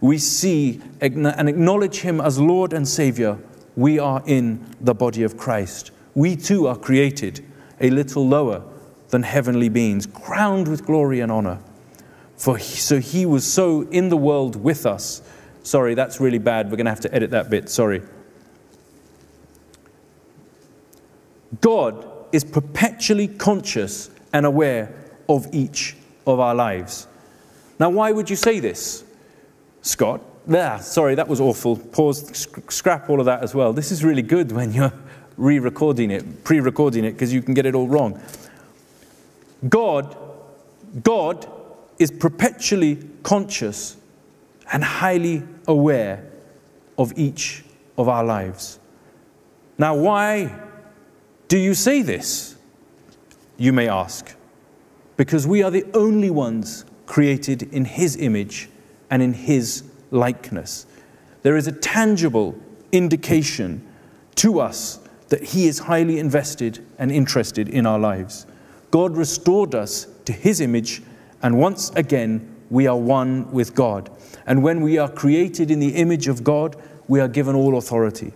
we 0.00 0.18
see 0.18 0.80
and 1.00 1.26
acknowledge 1.26 2.00
Him 2.00 2.20
as 2.20 2.38
Lord 2.38 2.72
and 2.72 2.86
Savior, 2.86 3.38
we 3.76 3.98
are 3.98 4.22
in 4.26 4.64
the 4.80 4.94
body 4.94 5.22
of 5.22 5.36
Christ. 5.36 5.90
We 6.14 6.36
too 6.36 6.66
are 6.66 6.76
created 6.76 7.44
a 7.80 7.90
little 7.90 8.26
lower 8.26 8.62
than 9.08 9.22
heavenly 9.22 9.68
beings, 9.68 10.06
crowned 10.06 10.68
with 10.68 10.86
glory 10.86 11.20
and 11.20 11.30
honor. 11.30 11.58
For 12.36 12.56
he, 12.56 12.76
so 12.76 12.98
he 12.98 13.26
was 13.26 13.50
so 13.50 13.82
in 13.82 14.08
the 14.08 14.16
world 14.16 14.56
with 14.56 14.86
us. 14.86 15.22
Sorry, 15.62 15.94
that's 15.94 16.20
really 16.20 16.38
bad. 16.38 16.66
We're 16.70 16.76
going 16.76 16.86
to 16.86 16.90
have 16.90 17.00
to 17.00 17.14
edit 17.14 17.30
that 17.30 17.50
bit. 17.50 17.68
Sorry. 17.68 18.02
God 21.60 22.06
is 22.32 22.44
perpetually 22.44 23.28
conscious 23.28 24.10
and 24.32 24.44
aware 24.44 24.92
of 25.28 25.46
each 25.54 25.96
of 26.26 26.40
our 26.40 26.54
lives. 26.54 27.06
Now, 27.78 27.90
why 27.90 28.12
would 28.12 28.28
you 28.28 28.36
say 28.36 28.60
this, 28.60 29.04
Scott? 29.82 30.20
Ah, 30.52 30.78
sorry, 30.78 31.14
that 31.14 31.28
was 31.28 31.40
awful. 31.40 31.76
Pause, 31.76 32.48
scrap 32.68 33.08
all 33.08 33.20
of 33.20 33.26
that 33.26 33.42
as 33.42 33.54
well. 33.54 33.72
This 33.72 33.90
is 33.90 34.04
really 34.04 34.22
good 34.22 34.52
when 34.52 34.72
you're 34.72 34.92
re 35.36 35.58
recording 35.58 36.10
it, 36.10 36.44
pre 36.44 36.60
recording 36.60 37.04
it, 37.04 37.12
because 37.12 37.32
you 37.32 37.42
can 37.42 37.54
get 37.54 37.66
it 37.66 37.74
all 37.74 37.88
wrong. 37.88 38.20
God, 39.68 40.16
God 41.02 41.48
is 41.98 42.10
perpetually 42.10 42.98
conscious 43.22 43.96
and 44.72 44.82
highly 44.82 45.42
aware 45.66 46.30
of 46.98 47.16
each 47.18 47.64
of 47.96 48.08
our 48.08 48.24
lives. 48.24 48.78
Now, 49.78 49.94
why 49.94 50.54
do 51.48 51.58
you 51.58 51.74
say 51.74 52.02
this? 52.02 52.56
You 53.56 53.72
may 53.72 53.88
ask. 53.88 54.34
Because 55.16 55.46
we 55.46 55.62
are 55.62 55.70
the 55.70 55.84
only 55.94 56.30
ones 56.30 56.84
created 57.06 57.62
in 57.72 57.84
His 57.84 58.16
image 58.16 58.68
and 59.10 59.22
in 59.22 59.32
His 59.32 59.84
likeness. 60.10 60.86
There 61.42 61.56
is 61.56 61.66
a 61.66 61.72
tangible 61.72 62.58
indication 62.90 63.86
to 64.36 64.60
us 64.60 64.98
that 65.34 65.42
He 65.42 65.66
is 65.66 65.80
highly 65.80 66.20
invested 66.20 66.78
and 66.96 67.10
interested 67.10 67.68
in 67.68 67.86
our 67.86 67.98
lives. 67.98 68.46
God 68.92 69.16
restored 69.16 69.74
us 69.74 70.06
to 70.26 70.32
His 70.32 70.60
image, 70.60 71.02
and 71.42 71.58
once 71.58 71.90
again, 71.96 72.54
we 72.70 72.86
are 72.86 72.96
one 72.96 73.50
with 73.50 73.74
God. 73.74 74.10
And 74.46 74.62
when 74.62 74.80
we 74.80 74.96
are 74.96 75.08
created 75.08 75.72
in 75.72 75.80
the 75.80 75.96
image 75.96 76.28
of 76.28 76.44
God, 76.44 76.76
we 77.08 77.18
are 77.18 77.26
given 77.26 77.56
all 77.56 77.76
authority. 77.76 78.32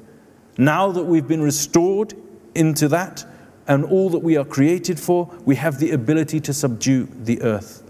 Now 0.57 0.90
that 0.90 1.05
we've 1.05 1.28
been 1.28 1.40
restored 1.40 2.14
into 2.57 2.88
that 2.88 3.25
and 3.69 3.85
all 3.85 4.11
that 4.11 4.19
we 4.19 4.37
are 4.37 4.45
created 4.45 4.99
for, 4.99 5.33
we 5.45 5.55
have 5.55 5.78
the 5.78 5.93
ability 5.93 6.40
to 6.40 6.52
subdue 6.52 7.07
the 7.23 7.40
earth. 7.43 7.85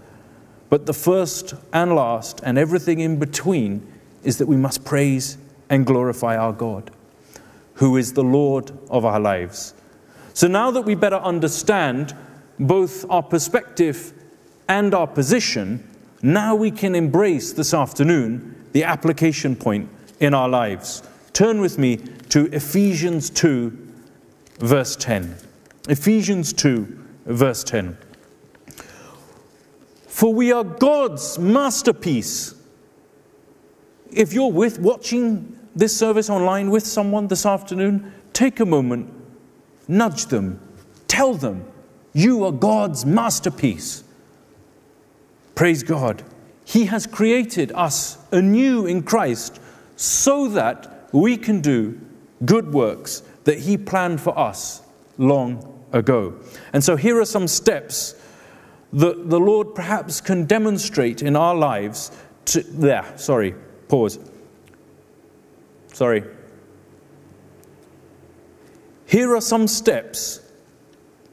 But 0.69 0.85
the 0.85 0.93
first 0.93 1.55
and 1.73 1.95
last, 1.95 2.41
and 2.43 2.59
everything 2.59 2.99
in 2.99 3.17
between, 3.17 3.91
is 4.21 4.37
that 4.37 4.47
we 4.47 4.55
must 4.55 4.85
praise 4.85 5.39
and 5.67 5.83
glorify 5.83 6.37
our 6.37 6.53
God, 6.53 6.91
who 7.79 7.95
is 7.95 8.11
the 8.11 8.23
Lord 8.23 8.71
of 8.89 9.05
our 9.05 9.21
lives. 9.21 9.73
So 10.33 10.49
now 10.49 10.69
that 10.71 10.81
we 10.81 10.95
better 10.95 11.15
understand 11.15 12.13
both 12.59 13.09
our 13.09 13.23
perspective 13.23 14.11
and 14.67 14.93
our 14.93 15.07
position, 15.07 15.87
now 16.21 16.55
we 16.55 16.71
can 16.71 16.93
embrace 16.93 17.53
this 17.53 17.73
afternoon 17.73 18.67
the 18.73 18.83
application 18.83 19.55
point 19.55 19.89
in 20.19 20.33
our 20.33 20.49
lives. 20.49 21.03
Turn 21.31 21.61
with 21.61 21.77
me 21.77 21.97
to 22.27 22.47
Ephesians 22.53 23.29
2, 23.29 23.93
verse 24.59 24.97
10. 24.97 25.37
Ephesians 25.87 26.51
2, 26.51 27.05
verse 27.27 27.63
10. 27.63 27.97
For 30.05 30.33
we 30.33 30.51
are 30.51 30.65
God's 30.65 31.39
masterpiece. 31.39 32.55
If 34.11 34.33
you're 34.33 34.51
with 34.51 34.79
watching 34.79 35.55
this 35.79 35.95
service 35.95 36.29
online 36.29 36.69
with 36.69 36.85
someone 36.85 37.27
this 37.27 37.45
afternoon, 37.45 38.11
take 38.33 38.59
a 38.59 38.65
moment, 38.65 39.11
nudge 39.87 40.25
them, 40.25 40.59
tell 41.07 41.33
them 41.33 41.65
you 42.13 42.43
are 42.43 42.51
God's 42.51 43.05
masterpiece. 43.05 44.03
Praise 45.55 45.83
God. 45.83 46.23
He 46.65 46.85
has 46.85 47.07
created 47.07 47.71
us 47.71 48.17
anew 48.31 48.85
in 48.85 49.03
Christ 49.03 49.61
so 49.95 50.49
that 50.49 51.09
we 51.13 51.37
can 51.37 51.61
do 51.61 51.99
good 52.45 52.73
works 52.73 53.23
that 53.45 53.59
He 53.59 53.77
planned 53.77 54.19
for 54.19 54.37
us 54.37 54.81
long 55.17 55.81
ago. 55.93 56.35
And 56.73 56.83
so 56.83 56.95
here 56.95 57.19
are 57.19 57.25
some 57.25 57.47
steps 57.47 58.15
that 58.91 59.29
the 59.29 59.39
Lord 59.39 59.75
perhaps 59.75 60.19
can 60.19 60.45
demonstrate 60.45 61.21
in 61.21 61.35
our 61.35 61.55
lives 61.55 62.11
to, 62.45 62.63
there, 62.63 63.05
sorry, 63.15 63.55
pause. 63.87 64.19
Sorry. 65.99 66.23
Here 69.05 69.35
are 69.35 69.41
some 69.41 69.67
steps 69.67 70.39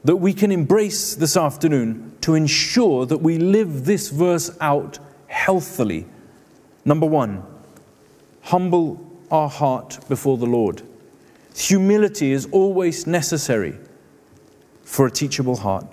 that 0.03 0.17
we 0.17 0.33
can 0.33 0.51
embrace 0.51 1.15
this 1.15 1.37
afternoon 1.37 2.17
to 2.19 2.35
ensure 2.35 3.05
that 3.05 3.19
we 3.19 3.37
live 3.37 3.85
this 3.85 4.09
verse 4.09 4.51
out 4.59 4.99
healthily. 5.27 6.05
Number 6.83 7.05
one, 7.05 7.45
humble 8.41 8.99
our 9.31 9.47
heart 9.47 9.99
before 10.09 10.37
the 10.37 10.45
Lord. 10.45 10.81
Humility 11.55 12.33
is 12.33 12.45
always 12.51 13.07
necessary 13.07 13.77
for 14.83 15.05
a 15.05 15.11
teachable 15.11 15.55
heart 15.55 15.85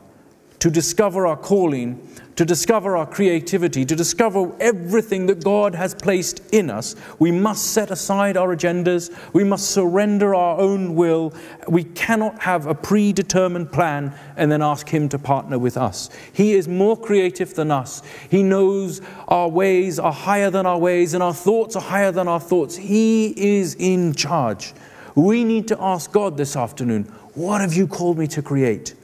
to 0.65 0.71
discover 0.71 1.27
our 1.27 1.37
calling, 1.37 2.01
to 2.37 2.45
discover 2.47 2.97
our 2.97 3.05
creativity, 3.05 3.85
to 3.85 3.95
discover 3.95 4.51
everything 4.61 5.27
that 5.27 5.45
God 5.45 5.75
has 5.75 5.95
placed 5.95 6.41
in 6.55 6.71
us, 6.71 6.97
we 7.19 7.31
must 7.31 7.73
set 7.73 7.91
aside 7.91 8.39
our 8.39 8.57
agendas. 8.57 9.15
We 9.35 9.45
must 9.45 9.73
surrender 9.73 10.35
our 10.35 10.59
own 10.59 10.95
will. 10.95 11.35
We 11.69 11.85
cannot 11.85 12.41
have 12.41 12.67
a 12.67 12.75
predetermined 12.75 13.73
plan 13.73 14.15
and 14.39 14.51
then 14.51 14.63
ask 14.63 14.89
Him 14.89 15.11
to 15.11 15.19
partner 15.19 15.59
with 15.59 15.77
us. 15.77 16.09
He 16.33 16.55
is 16.55 16.67
more 16.67 16.97
creative 16.97 17.53
than 17.53 17.71
us. 17.71 18.01
He 18.31 18.43
knows 18.43 19.03
our 19.29 19.51
ways 19.51 19.99
are 19.99 20.15
higher 20.15 20.49
than 20.49 20.65
our 20.65 20.79
ways 20.79 21.13
and 21.13 21.23
our 21.23 21.35
thoughts 21.35 21.77
are 21.77 21.83
higher 21.83 22.11
than 22.11 22.27
our 22.27 22.41
thoughts. 22.41 22.75
He 22.75 23.35
is 23.37 23.75
in 23.75 24.15
charge. 24.15 24.73
We 25.15 25.45
need 25.45 25.69
to 25.69 25.77
ask 25.79 26.11
God 26.11 26.39
this 26.39 26.57
afternoon, 26.57 27.03
What 27.35 27.61
have 27.61 27.75
you 27.75 27.87
called 27.87 28.17
me 28.17 28.27
to 28.29 28.41
create? 28.41 28.95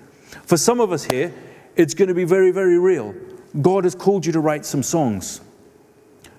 For 0.46 0.56
some 0.56 0.80
of 0.80 0.90
us 0.90 1.04
here, 1.04 1.32
it's 1.80 1.94
going 1.94 2.08
to 2.08 2.14
be 2.14 2.24
very, 2.24 2.50
very 2.50 2.78
real. 2.78 3.14
God 3.62 3.84
has 3.84 3.94
called 3.94 4.26
you 4.26 4.32
to 4.32 4.40
write 4.40 4.66
some 4.66 4.82
songs. 4.82 5.40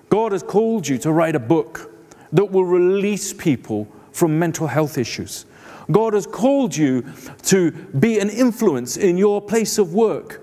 God 0.08 0.30
has 0.30 0.42
called 0.42 0.86
you 0.86 0.98
to 0.98 1.10
write 1.10 1.34
a 1.34 1.40
book 1.40 1.92
that 2.32 2.44
will 2.52 2.64
release 2.64 3.32
people 3.32 3.88
from 4.12 4.38
mental 4.38 4.68
health 4.68 4.96
issues. 4.96 5.44
God 5.90 6.14
has 6.14 6.28
called 6.28 6.76
you 6.76 7.04
to 7.44 7.72
be 7.72 8.20
an 8.20 8.30
influence 8.30 8.96
in 8.96 9.18
your 9.18 9.42
place 9.42 9.78
of 9.78 9.92
work 9.92 10.40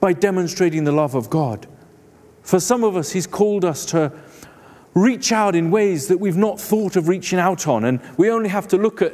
by 0.00 0.12
demonstrating 0.12 0.82
the 0.82 0.92
love 0.92 1.14
of 1.14 1.30
God. 1.30 1.68
For 2.42 2.58
some 2.58 2.82
of 2.82 2.96
us, 2.96 3.12
He's 3.12 3.28
called 3.28 3.64
us 3.64 3.86
to 3.86 4.12
reach 4.94 5.30
out 5.30 5.54
in 5.54 5.70
ways 5.70 6.08
that 6.08 6.18
we've 6.18 6.36
not 6.36 6.60
thought 6.60 6.96
of 6.96 7.06
reaching 7.06 7.38
out 7.38 7.68
on. 7.68 7.84
And 7.84 8.00
we 8.16 8.28
only 8.28 8.48
have 8.48 8.66
to 8.68 8.76
look 8.76 9.02
at 9.02 9.12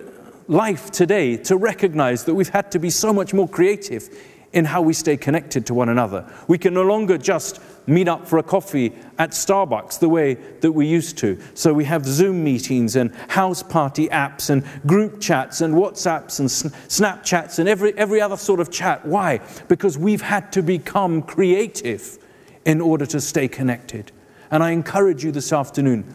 life 0.49 0.91
today 0.91 1.37
to 1.37 1.57
recognize 1.57 2.25
that 2.25 2.35
we've 2.35 2.49
had 2.49 2.71
to 2.73 2.79
be 2.79 2.89
so 2.89 3.13
much 3.13 3.35
more 3.35 3.49
creative 3.49 4.09
in 4.53 4.67
how 4.67 4.83
we 4.83 4.93
stay 4.93 5.17
connected 5.17 5.67
to 5.67 5.75
one 5.75 5.89
another. 5.89 6.31
We 6.47 6.59
can 6.59 6.75
no 6.75 6.83
longer 6.83 7.17
just 7.17 7.61
meet 7.87 8.07
up 8.07 8.27
for 8.27 8.39
a 8.39 8.43
coffee 8.43 8.93
at 9.19 9.31
Starbucks 9.31 9.99
the 9.99 10.09
way 10.09 10.35
that 10.35 10.73
we 10.73 10.87
used 10.87 11.19
to. 11.19 11.41
So 11.55 11.73
we 11.73 11.85
have 11.85 12.05
Zoom 12.07 12.45
meetings 12.45 12.97
and 12.97 13.15
house 13.29 13.63
party 13.63 14.09
apps 14.09 14.51
and 14.51 14.65
group 14.87 15.21
chats 15.21 15.61
and 15.63 15.75
WhatsApps 15.75 16.39
and 16.41 16.49
Snapchats 16.49 17.59
and 17.59 17.69
every, 17.69 17.97
every 17.97 18.21
other 18.21 18.37
sort 18.37 18.61
of 18.61 18.71
chat. 18.71 19.05
Why? 19.07 19.41
Because 19.69 19.97
we've 19.97 20.23
had 20.23 20.53
to 20.53 20.63
become 20.63 21.23
creative 21.23 22.19
in 22.65 22.81
order 22.81 23.07
to 23.07 23.21
stay 23.21 23.49
connected. 23.49 24.13
And 24.51 24.63
I 24.63 24.71
encourage 24.71 25.25
you 25.25 25.33
this 25.33 25.53
afternoon 25.53 26.15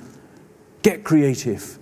get 0.84 1.03
creative, 1.03 1.79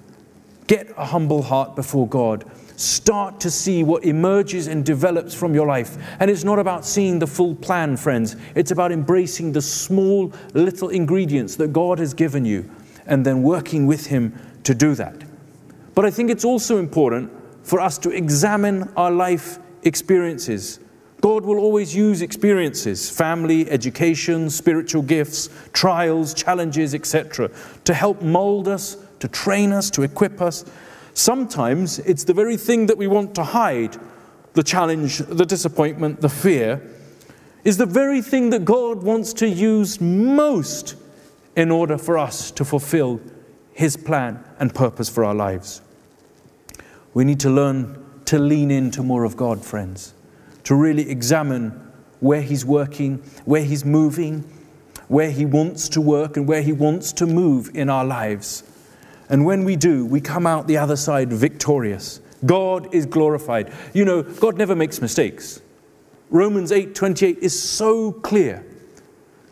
get 0.67 0.91
a 0.97 1.05
humble 1.05 1.43
heart 1.43 1.75
before 1.75 2.07
God 2.07 2.49
start 2.75 3.39
to 3.41 3.51
see 3.51 3.83
what 3.83 4.03
emerges 4.03 4.67
and 4.67 4.85
develops 4.85 5.33
from 5.33 5.53
your 5.53 5.67
life. 5.67 5.97
And 6.19 6.29
it's 6.29 6.43
not 6.43 6.59
about 6.59 6.85
seeing 6.85 7.19
the 7.19 7.27
full 7.27 7.55
plan, 7.55 7.97
friends. 7.97 8.35
It's 8.55 8.71
about 8.71 8.91
embracing 8.91 9.51
the 9.51 9.61
small 9.61 10.33
little 10.53 10.89
ingredients 10.89 11.55
that 11.57 11.73
God 11.73 11.99
has 11.99 12.13
given 12.13 12.45
you 12.45 12.69
and 13.05 13.25
then 13.25 13.43
working 13.43 13.85
with 13.85 14.07
Him 14.07 14.33
to 14.63 14.73
do 14.73 14.95
that. 14.95 15.23
But 15.93 16.05
I 16.05 16.11
think 16.11 16.29
it's 16.29 16.45
also 16.45 16.77
important 16.77 17.31
for 17.63 17.79
us 17.79 17.97
to 17.99 18.09
examine 18.11 18.91
our 18.95 19.11
life 19.11 19.59
experiences. 19.83 20.79
God 21.21 21.45
will 21.45 21.57
always 21.57 21.95
use 21.95 22.21
experiences, 22.21 23.09
family, 23.09 23.69
education, 23.71 24.49
spiritual 24.49 25.01
gifts, 25.01 25.49
trials, 25.73 26.33
challenges, 26.33 26.93
etc., 26.93 27.49
to 27.85 27.93
help 27.93 28.21
mold 28.21 28.67
us, 28.67 28.97
to 29.19 29.27
train 29.27 29.71
us, 29.71 29.89
to 29.91 30.03
equip 30.03 30.41
us, 30.41 30.65
Sometimes 31.15 31.99
it's 31.99 32.25
the 32.25 32.33
very 32.33 32.57
thing 32.57 32.87
that 32.87 32.97
we 32.97 33.07
want 33.07 33.35
to 33.35 33.43
hide 33.43 33.97
the 34.53 34.63
challenge, 34.63 35.19
the 35.19 35.45
disappointment, 35.45 36.19
the 36.19 36.29
fear 36.29 36.81
is 37.63 37.77
the 37.77 37.85
very 37.85 38.21
thing 38.21 38.49
that 38.49 38.65
God 38.65 39.01
wants 39.01 39.33
to 39.35 39.47
use 39.47 39.99
most 40.01 40.95
in 41.55 41.71
order 41.71 41.97
for 41.97 42.17
us 42.17 42.51
to 42.51 42.65
fulfill 42.65 43.21
His 43.71 43.95
plan 43.95 44.43
and 44.59 44.75
purpose 44.75 45.09
for 45.09 45.23
our 45.23 45.33
lives. 45.33 45.81
We 47.13 47.23
need 47.23 47.39
to 47.39 47.49
learn 47.49 47.97
to 48.25 48.37
lean 48.37 48.69
into 48.69 49.01
more 49.01 49.23
of 49.23 49.37
God, 49.37 49.63
friends, 49.63 50.13
to 50.65 50.75
really 50.75 51.09
examine 51.09 51.71
where 52.19 52.41
He's 52.41 52.65
working, 52.65 53.19
where 53.45 53.63
He's 53.63 53.85
moving, 53.85 54.43
where 55.07 55.31
He 55.31 55.45
wants 55.45 55.87
to 55.89 56.01
work, 56.01 56.35
and 56.35 56.45
where 56.45 56.61
He 56.61 56.73
wants 56.73 57.13
to 57.13 57.25
move 57.25 57.71
in 57.73 57.89
our 57.89 58.03
lives. 58.03 58.63
And 59.29 59.45
when 59.45 59.63
we 59.63 59.75
do, 59.75 60.05
we 60.05 60.21
come 60.21 60.45
out 60.45 60.67
the 60.67 60.77
other 60.77 60.95
side 60.95 61.31
victorious. 61.31 62.21
God 62.45 62.93
is 62.93 63.05
glorified. 63.05 63.73
You 63.93 64.05
know, 64.05 64.23
God 64.23 64.57
never 64.57 64.75
makes 64.75 65.01
mistakes. 65.01 65.61
Romans 66.29 66.71
8:28 66.71 67.37
is 67.39 67.59
so 67.59 68.11
clear. 68.11 68.65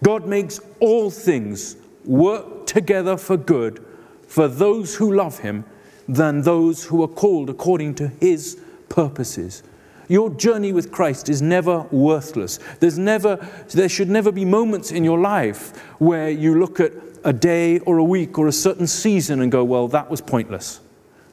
God 0.03 0.27
makes 0.27 0.59
all 0.79 1.09
things 1.09 1.75
work 2.05 2.65
together 2.65 3.17
for 3.17 3.37
good 3.37 3.83
for 4.27 4.47
those 4.47 4.95
who 4.95 5.13
love 5.13 5.39
him 5.39 5.63
than 6.07 6.41
those 6.41 6.85
who 6.85 7.01
are 7.03 7.07
called 7.07 7.49
according 7.49 7.95
to 7.95 8.07
his 8.19 8.57
purposes. 8.89 9.63
Your 10.09 10.29
journey 10.29 10.73
with 10.73 10.91
Christ 10.91 11.29
is 11.29 11.41
never 11.41 11.81
worthless. 11.91 12.59
There's 12.79 12.97
never, 12.97 13.37
there 13.69 13.87
should 13.87 14.09
never 14.09 14.31
be 14.31 14.43
moments 14.43 14.91
in 14.91 15.03
your 15.03 15.19
life 15.19 15.77
where 15.99 16.29
you 16.29 16.59
look 16.59 16.79
at 16.79 16.91
a 17.23 17.33
day 17.33 17.79
or 17.79 17.97
a 17.97 18.03
week 18.03 18.37
or 18.37 18.47
a 18.47 18.51
certain 18.51 18.87
season 18.87 19.41
and 19.41 19.51
go, 19.51 19.63
well, 19.63 19.87
that 19.89 20.09
was 20.09 20.21
pointless. 20.21 20.79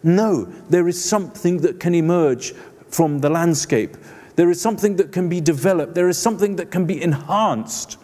No, 0.03 0.45
there 0.69 0.89
is 0.89 1.03
something 1.03 1.59
that 1.59 1.81
can 1.81 1.95
emerge 1.95 2.53
from 2.89 3.19
the 3.19 3.31
landscape. 3.31 3.97
There 4.37 4.51
is 4.51 4.61
something 4.61 4.97
that 4.97 5.13
can 5.13 5.29
be 5.29 5.41
developed. 5.41 5.95
There 5.95 6.09
is 6.09 6.17
something 6.17 6.57
that 6.57 6.71
can 6.71 6.87
be 6.87 7.03
enhanced 7.03 7.99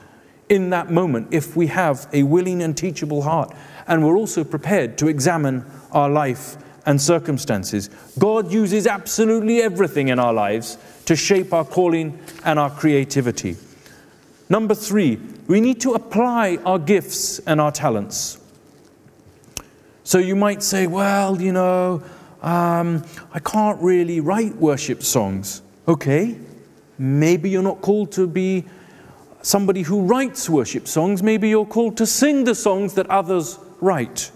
in 0.48 0.70
that 0.70 0.90
moment 0.90 1.28
if 1.30 1.56
we 1.56 1.68
have 1.68 2.06
a 2.12 2.22
willing 2.22 2.62
and 2.62 2.76
teachable 2.76 3.22
heart. 3.22 3.54
And 3.86 4.04
we're 4.04 4.16
also 4.16 4.44
prepared 4.44 4.98
to 4.98 5.08
examine 5.08 5.64
our 5.92 6.10
life 6.10 6.56
and 6.84 7.00
circumstances. 7.00 7.90
God 8.18 8.52
uses 8.52 8.86
absolutely 8.86 9.62
everything 9.62 10.08
in 10.08 10.18
our 10.18 10.32
lives 10.32 10.78
to 11.06 11.16
shape 11.16 11.52
our 11.52 11.64
calling 11.64 12.18
and 12.44 12.58
our 12.58 12.70
creativity. 12.70 13.56
Number 14.48 14.74
three, 14.74 15.18
we 15.48 15.60
need 15.60 15.80
to 15.80 15.94
apply 15.94 16.58
our 16.64 16.78
gifts 16.78 17.40
and 17.40 17.60
our 17.60 17.72
talents. 17.72 18.38
So 20.04 20.18
you 20.18 20.36
might 20.36 20.62
say, 20.62 20.86
well, 20.86 21.40
you 21.40 21.52
know, 21.52 22.02
um, 22.42 23.04
I 23.32 23.40
can't 23.40 23.80
really 23.82 24.20
write 24.20 24.54
worship 24.56 25.02
songs. 25.02 25.62
Okay, 25.88 26.38
maybe 26.98 27.50
you're 27.50 27.62
not 27.62 27.80
called 27.80 28.12
to 28.12 28.26
be 28.26 28.64
somebody 29.42 29.82
who 29.82 30.02
writes 30.02 30.48
worship 30.48 30.86
songs. 30.86 31.22
Maybe 31.22 31.48
you're 31.48 31.66
called 31.66 31.96
to 31.96 32.06
sing 32.06 32.44
the 32.44 32.54
songs 32.54 32.94
that 32.94 33.08
others 33.10 33.58
write. 33.80 34.30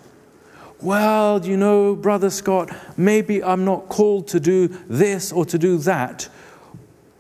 Well, 0.81 1.45
you 1.45 1.57
know, 1.57 1.95
Brother 1.95 2.31
Scott, 2.31 2.71
maybe 2.97 3.43
I'm 3.43 3.65
not 3.65 3.89
called 3.89 4.29
to 4.29 4.41
do 4.41 4.69
this 4.89 5.31
or 5.31 5.45
to 5.47 5.59
do 5.59 5.79
that. 5.79 6.29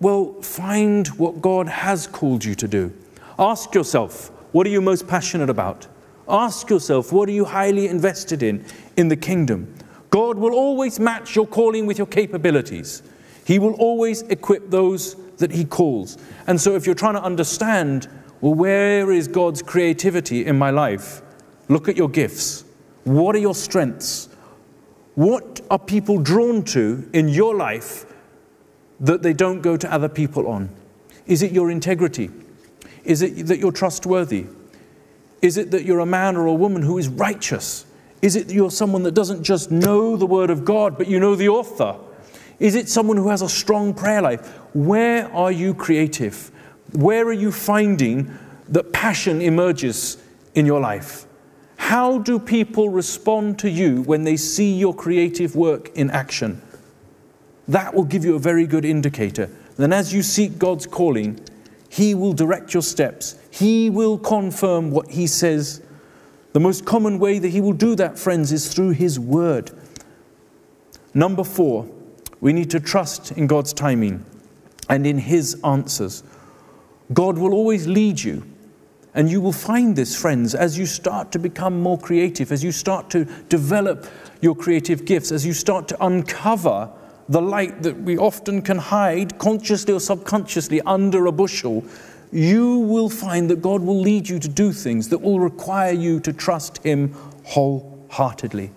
Well, 0.00 0.32
find 0.40 1.06
what 1.08 1.42
God 1.42 1.68
has 1.68 2.06
called 2.06 2.42
you 2.42 2.54
to 2.54 2.66
do. 2.66 2.92
Ask 3.38 3.74
yourself, 3.74 4.28
what 4.52 4.66
are 4.66 4.70
you 4.70 4.80
most 4.80 5.06
passionate 5.06 5.50
about? 5.50 5.86
Ask 6.26 6.70
yourself, 6.70 7.12
what 7.12 7.28
are 7.28 7.32
you 7.32 7.44
highly 7.44 7.86
invested 7.86 8.42
in 8.42 8.64
in 8.96 9.08
the 9.08 9.16
kingdom? 9.16 9.74
God 10.08 10.38
will 10.38 10.54
always 10.54 10.98
match 10.98 11.36
your 11.36 11.46
calling 11.46 11.84
with 11.84 11.98
your 11.98 12.06
capabilities. 12.06 13.02
He 13.44 13.58
will 13.58 13.74
always 13.74 14.22
equip 14.22 14.70
those 14.70 15.16
that 15.36 15.52
He 15.52 15.64
calls. 15.64 16.16
And 16.46 16.58
so, 16.58 16.74
if 16.74 16.86
you're 16.86 16.94
trying 16.94 17.14
to 17.14 17.22
understand, 17.22 18.08
well, 18.40 18.54
where 18.54 19.12
is 19.12 19.28
God's 19.28 19.60
creativity 19.60 20.46
in 20.46 20.56
my 20.58 20.70
life? 20.70 21.20
Look 21.68 21.88
at 21.88 21.96
your 21.96 22.08
gifts. 22.08 22.64
What 23.04 23.36
are 23.36 23.38
your 23.38 23.54
strengths? 23.54 24.28
What 25.14 25.60
are 25.70 25.78
people 25.78 26.18
drawn 26.18 26.62
to 26.64 27.08
in 27.12 27.28
your 27.28 27.54
life 27.54 28.06
that 29.00 29.22
they 29.22 29.32
don't 29.32 29.62
go 29.62 29.76
to 29.76 29.92
other 29.92 30.08
people 30.08 30.46
on? 30.46 30.68
Is 31.26 31.42
it 31.42 31.52
your 31.52 31.70
integrity? 31.70 32.30
Is 33.04 33.22
it 33.22 33.46
that 33.46 33.58
you're 33.58 33.72
trustworthy? 33.72 34.46
Is 35.42 35.56
it 35.56 35.70
that 35.70 35.84
you're 35.84 36.00
a 36.00 36.06
man 36.06 36.36
or 36.36 36.46
a 36.46 36.54
woman 36.54 36.82
who 36.82 36.98
is 36.98 37.08
righteous? 37.08 37.86
Is 38.20 38.36
it 38.36 38.48
that 38.48 38.54
you're 38.54 38.70
someone 38.70 39.02
that 39.04 39.14
doesn't 39.14 39.42
just 39.42 39.70
know 39.70 40.16
the 40.16 40.26
Word 40.26 40.50
of 40.50 40.64
God, 40.64 40.98
but 40.98 41.08
you 41.08 41.18
know 41.18 41.34
the 41.34 41.48
author? 41.48 41.96
Is 42.58 42.74
it 42.74 42.88
someone 42.88 43.16
who 43.16 43.30
has 43.30 43.40
a 43.40 43.48
strong 43.48 43.94
prayer 43.94 44.20
life? 44.20 44.46
Where 44.74 45.32
are 45.32 45.50
you 45.50 45.72
creative? 45.72 46.50
Where 46.92 47.26
are 47.26 47.32
you 47.32 47.50
finding 47.50 48.36
that 48.68 48.92
passion 48.92 49.40
emerges 49.40 50.18
in 50.54 50.66
your 50.66 50.80
life? 50.80 51.24
How 51.76 52.18
do 52.18 52.38
people 52.38 52.90
respond 52.90 53.58
to 53.60 53.70
you 53.70 54.02
when 54.02 54.24
they 54.24 54.36
see 54.36 54.74
your 54.74 54.94
creative 54.94 55.56
work 55.56 55.88
in 55.96 56.10
action? 56.10 56.60
That 57.70 57.94
will 57.94 58.04
give 58.04 58.24
you 58.24 58.34
a 58.34 58.40
very 58.40 58.66
good 58.66 58.84
indicator. 58.84 59.48
Then, 59.76 59.92
as 59.92 60.12
you 60.12 60.24
seek 60.24 60.58
God's 60.58 60.88
calling, 60.88 61.38
He 61.88 62.16
will 62.16 62.32
direct 62.32 62.74
your 62.74 62.82
steps, 62.82 63.38
He 63.52 63.88
will 63.88 64.18
confirm 64.18 64.90
what 64.90 65.10
He 65.10 65.28
says. 65.28 65.80
The 66.52 66.58
most 66.58 66.84
common 66.84 67.20
way 67.20 67.38
that 67.38 67.48
He 67.48 67.60
will 67.60 67.72
do 67.72 67.94
that, 67.94 68.18
friends, 68.18 68.50
is 68.50 68.74
through 68.74 68.90
His 68.90 69.20
Word. 69.20 69.70
Number 71.14 71.44
four, 71.44 71.88
we 72.40 72.52
need 72.52 72.70
to 72.70 72.80
trust 72.80 73.30
in 73.32 73.46
God's 73.46 73.72
timing 73.72 74.24
and 74.88 75.06
in 75.06 75.18
His 75.18 75.56
answers. 75.62 76.24
God 77.12 77.38
will 77.38 77.54
always 77.54 77.86
lead 77.86 78.20
you. 78.20 78.42
And 79.14 79.30
you 79.30 79.40
will 79.40 79.52
find 79.52 79.94
this, 79.94 80.20
friends, 80.20 80.56
as 80.56 80.76
you 80.76 80.86
start 80.86 81.30
to 81.32 81.38
become 81.38 81.80
more 81.80 81.98
creative, 81.98 82.50
as 82.50 82.64
you 82.64 82.72
start 82.72 83.10
to 83.10 83.26
develop 83.48 84.08
your 84.40 84.56
creative 84.56 85.04
gifts, 85.04 85.30
as 85.30 85.46
you 85.46 85.52
start 85.52 85.86
to 85.88 86.04
uncover 86.04 86.90
the 87.30 87.40
light 87.40 87.82
that 87.84 87.96
we 88.02 88.18
often 88.18 88.60
can 88.60 88.76
hide 88.76 89.38
consciously 89.38 89.94
or 89.94 90.00
subconsciously 90.00 90.80
under 90.82 91.26
a 91.26 91.32
bushel, 91.32 91.84
you 92.32 92.80
will 92.80 93.08
find 93.08 93.48
that 93.48 93.62
God 93.62 93.80
will 93.82 94.00
lead 94.00 94.28
you 94.28 94.40
to 94.40 94.48
do 94.48 94.72
things 94.72 95.08
that 95.10 95.18
will 95.18 95.38
require 95.38 95.92
you 95.92 96.18
to 96.20 96.32
trust 96.32 96.82
Him 96.82 97.14
wholeheartedly. 97.44 98.72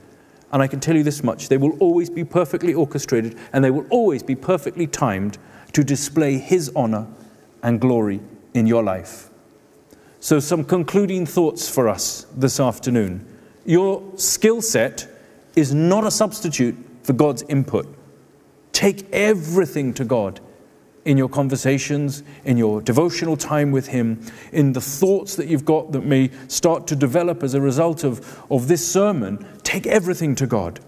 And 0.52 0.62
I 0.62 0.68
can 0.68 0.80
tell 0.80 0.96
you 0.96 1.02
this 1.02 1.24
much 1.24 1.50
they 1.50 1.58
will 1.58 1.76
always 1.80 2.12
be 2.12 2.24
perfectly 2.24 2.76
orchestrated 2.76 3.40
and 3.54 3.64
they 3.64 3.72
will 3.72 3.88
always 3.90 4.22
be 4.22 4.36
perfectly 4.36 4.86
timed 4.86 5.40
to 5.74 5.84
display 5.84 6.38
His 6.38 6.72
honor 6.76 7.08
and 7.64 7.82
glory 7.82 8.22
in 8.54 8.68
your 8.68 8.84
life. 8.84 9.32
So, 10.20 10.40
some 10.40 10.64
concluding 10.64 11.26
thoughts 11.26 11.68
for 11.68 11.90
us 11.90 12.28
this 12.38 12.60
afternoon. 12.60 13.28
Your 13.66 14.04
skill 14.16 14.62
set 14.62 15.08
is 15.56 15.74
not 15.74 16.06
a 16.06 16.12
substitute 16.12 16.78
for 17.02 17.14
God's 17.14 17.42
input. 17.50 17.88
Take 18.74 19.10
everything 19.14 19.94
to 19.94 20.04
God 20.04 20.42
in 21.06 21.18
your 21.18 21.30
conversations, 21.30 22.24
in 22.46 22.58
your 22.58 22.82
devotional 22.82 23.38
time 23.38 23.72
with 23.72 23.88
Him, 23.88 24.26
in 24.52 24.74
the 24.74 24.82
thoughts 24.82 25.36
that 25.36 25.48
you've 25.48 25.66
got 25.66 25.92
that 25.92 26.06
may 26.06 26.30
start 26.48 26.88
to 26.88 26.96
develop 26.96 27.44
as 27.44 27.54
a 27.54 27.62
result 27.62 28.04
of, 28.04 28.44
of 28.50 28.68
this 28.68 28.86
sermon. 28.86 29.46
Take 29.64 29.86
everything 29.88 30.36
to 30.36 30.48
God. 30.48 30.80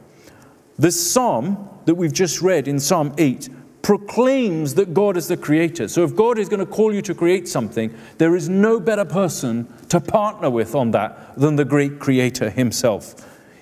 This 0.78 1.12
psalm 1.12 1.70
that 1.86 1.96
we've 1.96 2.14
just 2.14 2.42
read 2.42 2.68
in 2.68 2.80
Psalm 2.80 3.14
8 3.18 3.50
proclaims 3.82 4.74
that 4.76 4.94
God 4.94 5.16
is 5.16 5.28
the 5.28 5.38
creator. 5.38 5.88
So 5.88 6.04
if 6.04 6.16
God 6.16 6.40
is 6.40 6.50
going 6.50 6.60
to 6.60 6.66
call 6.66 6.94
you 6.94 7.04
to 7.04 7.14
create 7.14 7.48
something, 7.48 7.94
there 8.18 8.36
is 8.36 8.50
no 8.50 8.80
better 8.80 9.06
person 9.06 9.72
to 9.90 10.00
partner 10.00 10.50
with 10.50 10.74
on 10.74 10.92
that 10.92 11.38
than 11.38 11.56
the 11.56 11.66
great 11.66 12.00
creator 12.00 12.50
himself. 12.50 13.14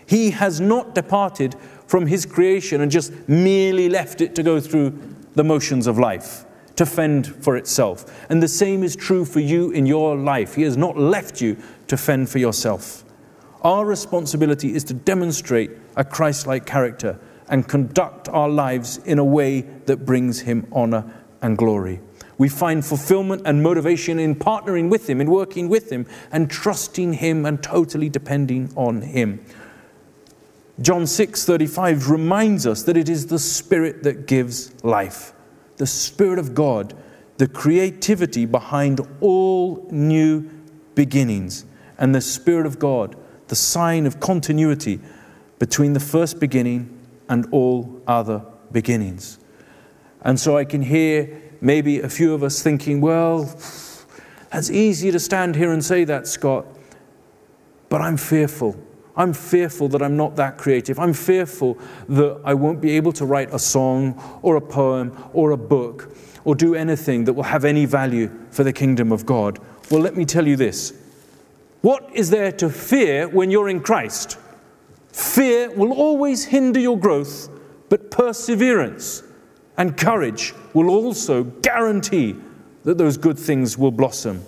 He 0.05 0.31
has 0.31 0.61
not 0.61 0.95
departed 0.95 1.55
from 1.93 2.07
his 2.07 2.25
creation 2.25 2.81
and 2.81 2.89
just 2.89 3.13
merely 3.29 3.87
left 3.87 4.19
it 4.19 4.33
to 4.33 4.41
go 4.41 4.59
through 4.59 4.99
the 5.35 5.43
motions 5.43 5.85
of 5.85 5.99
life, 5.99 6.43
to 6.75 6.87
fend 6.87 7.27
for 7.43 7.55
itself. 7.55 8.25
And 8.31 8.41
the 8.41 8.47
same 8.47 8.81
is 8.81 8.95
true 8.95 9.23
for 9.25 9.39
you 9.39 9.69
in 9.69 9.85
your 9.85 10.15
life. 10.15 10.55
He 10.55 10.63
has 10.63 10.75
not 10.75 10.97
left 10.97 11.39
you 11.39 11.55
to 11.89 11.95
fend 11.95 12.29
for 12.29 12.39
yourself. 12.39 13.03
Our 13.61 13.85
responsibility 13.85 14.73
is 14.73 14.83
to 14.85 14.95
demonstrate 14.95 15.69
a 15.95 16.03
Christ 16.03 16.47
like 16.47 16.65
character 16.65 17.19
and 17.47 17.67
conduct 17.67 18.27
our 18.27 18.49
lives 18.49 18.97
in 18.97 19.19
a 19.19 19.23
way 19.23 19.61
that 19.61 20.03
brings 20.03 20.39
Him 20.39 20.65
honor 20.71 21.13
and 21.43 21.55
glory. 21.59 21.99
We 22.39 22.49
find 22.49 22.83
fulfillment 22.83 23.43
and 23.45 23.61
motivation 23.61 24.17
in 24.17 24.33
partnering 24.33 24.89
with 24.89 25.07
Him, 25.07 25.21
in 25.21 25.29
working 25.29 25.69
with 25.69 25.91
Him, 25.91 26.07
and 26.31 26.49
trusting 26.49 27.13
Him 27.13 27.45
and 27.45 27.61
totally 27.61 28.09
depending 28.09 28.73
on 28.75 29.03
Him. 29.03 29.45
John 30.83 31.07
6:35 31.07 32.11
reminds 32.11 32.67
us 32.67 32.83
that 32.83 32.95
it 32.95 33.09
is 33.09 33.25
the 33.25 33.39
spirit 33.39 34.03
that 34.03 34.27
gives 34.27 34.71
life. 34.83 35.33
The 35.77 35.87
spirit 35.87 36.37
of 36.37 36.53
God, 36.53 36.93
the 37.37 37.47
creativity 37.47 38.45
behind 38.45 39.01
all 39.21 39.87
new 39.89 40.47
beginnings, 40.93 41.65
and 41.97 42.13
the 42.13 42.21
spirit 42.21 42.67
of 42.67 42.77
God 42.77 43.15
the 43.53 43.57
sign 43.57 44.07
of 44.07 44.19
continuity 44.19 44.99
between 45.59 45.93
the 45.93 45.99
first 45.99 46.39
beginning 46.39 46.89
and 47.29 47.47
all 47.51 48.01
other 48.07 48.43
beginnings. 48.71 49.37
And 50.21 50.39
so 50.39 50.57
I 50.57 50.65
can 50.65 50.81
hear 50.81 51.41
maybe 51.61 51.99
a 51.99 52.09
few 52.09 52.33
of 52.33 52.41
us 52.41 52.63
thinking, 52.63 53.01
well, 53.01 53.43
that's 54.51 54.71
easy 54.71 55.11
to 55.11 55.19
stand 55.19 55.55
here 55.55 55.71
and 55.71 55.85
say 55.85 56.03
that, 56.05 56.27
Scott, 56.27 56.65
but 57.89 58.01
I'm 58.01 58.17
fearful. 58.17 58.75
I'm 59.15 59.33
fearful 59.33 59.87
that 59.89 60.01
I'm 60.01 60.17
not 60.17 60.35
that 60.37 60.57
creative. 60.57 60.97
I'm 60.97 61.13
fearful 61.13 61.77
that 62.09 62.41
I 62.43 62.53
won't 62.53 62.81
be 62.81 62.91
able 62.97 63.11
to 63.13 63.25
write 63.25 63.53
a 63.53 63.59
song 63.59 64.19
or 64.41 64.55
a 64.55 64.61
poem 64.61 65.15
or 65.33 65.51
a 65.51 65.57
book 65.57 66.15
or 66.45 66.55
do 66.55 66.75
anything 66.75 67.25
that 67.25 67.33
will 67.33 67.43
have 67.43 67.63
any 67.63 67.85
value 67.85 68.31
for 68.49 68.63
the 68.63 68.73
kingdom 68.73 69.11
of 69.11 69.25
God. 69.25 69.59
Well, 69.91 70.01
let 70.01 70.15
me 70.15 70.25
tell 70.25 70.47
you 70.47 70.55
this 70.55 70.93
what 71.81 72.09
is 72.13 72.29
there 72.29 72.51
to 72.53 72.69
fear 72.69 73.27
when 73.27 73.51
you're 73.51 73.69
in 73.69 73.81
Christ? 73.81 74.37
Fear 75.11 75.71
will 75.71 75.91
always 75.93 76.45
hinder 76.45 76.79
your 76.79 76.97
growth, 76.97 77.49
but 77.89 78.09
perseverance 78.09 79.21
and 79.77 79.95
courage 79.95 80.53
will 80.73 80.89
also 80.89 81.43
guarantee 81.43 82.35
that 82.83 82.97
those 82.97 83.17
good 83.17 83.37
things 83.37 83.77
will 83.77 83.91
blossom. 83.91 84.43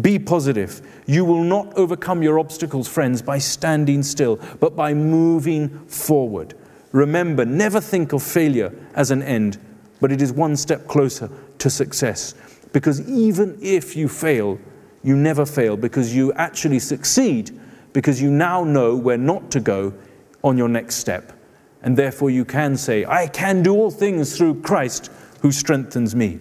Be 0.00 0.18
positive. 0.18 0.80
You 1.06 1.24
will 1.24 1.42
not 1.44 1.76
overcome 1.76 2.22
your 2.22 2.38
obstacles, 2.38 2.88
friends, 2.88 3.20
by 3.20 3.38
standing 3.38 4.02
still, 4.02 4.40
but 4.58 4.74
by 4.74 4.94
moving 4.94 5.68
forward. 5.86 6.54
Remember, 6.92 7.44
never 7.44 7.80
think 7.80 8.12
of 8.12 8.22
failure 8.22 8.74
as 8.94 9.10
an 9.10 9.22
end, 9.22 9.58
but 10.00 10.10
it 10.10 10.22
is 10.22 10.32
one 10.32 10.56
step 10.56 10.86
closer 10.88 11.30
to 11.58 11.68
success. 11.68 12.34
Because 12.72 13.06
even 13.08 13.58
if 13.60 13.94
you 13.94 14.08
fail, 14.08 14.58
you 15.02 15.16
never 15.16 15.44
fail 15.44 15.76
because 15.76 16.14
you 16.14 16.32
actually 16.34 16.78
succeed 16.78 17.58
because 17.92 18.22
you 18.22 18.30
now 18.30 18.64
know 18.64 18.96
where 18.96 19.18
not 19.18 19.50
to 19.50 19.60
go 19.60 19.92
on 20.42 20.56
your 20.56 20.68
next 20.68 20.96
step. 20.96 21.32
And 21.82 21.96
therefore, 21.96 22.30
you 22.30 22.44
can 22.44 22.76
say, 22.76 23.04
I 23.04 23.26
can 23.26 23.62
do 23.62 23.74
all 23.74 23.90
things 23.90 24.36
through 24.36 24.62
Christ 24.62 25.10
who 25.40 25.50
strengthens 25.50 26.14
me. 26.14 26.38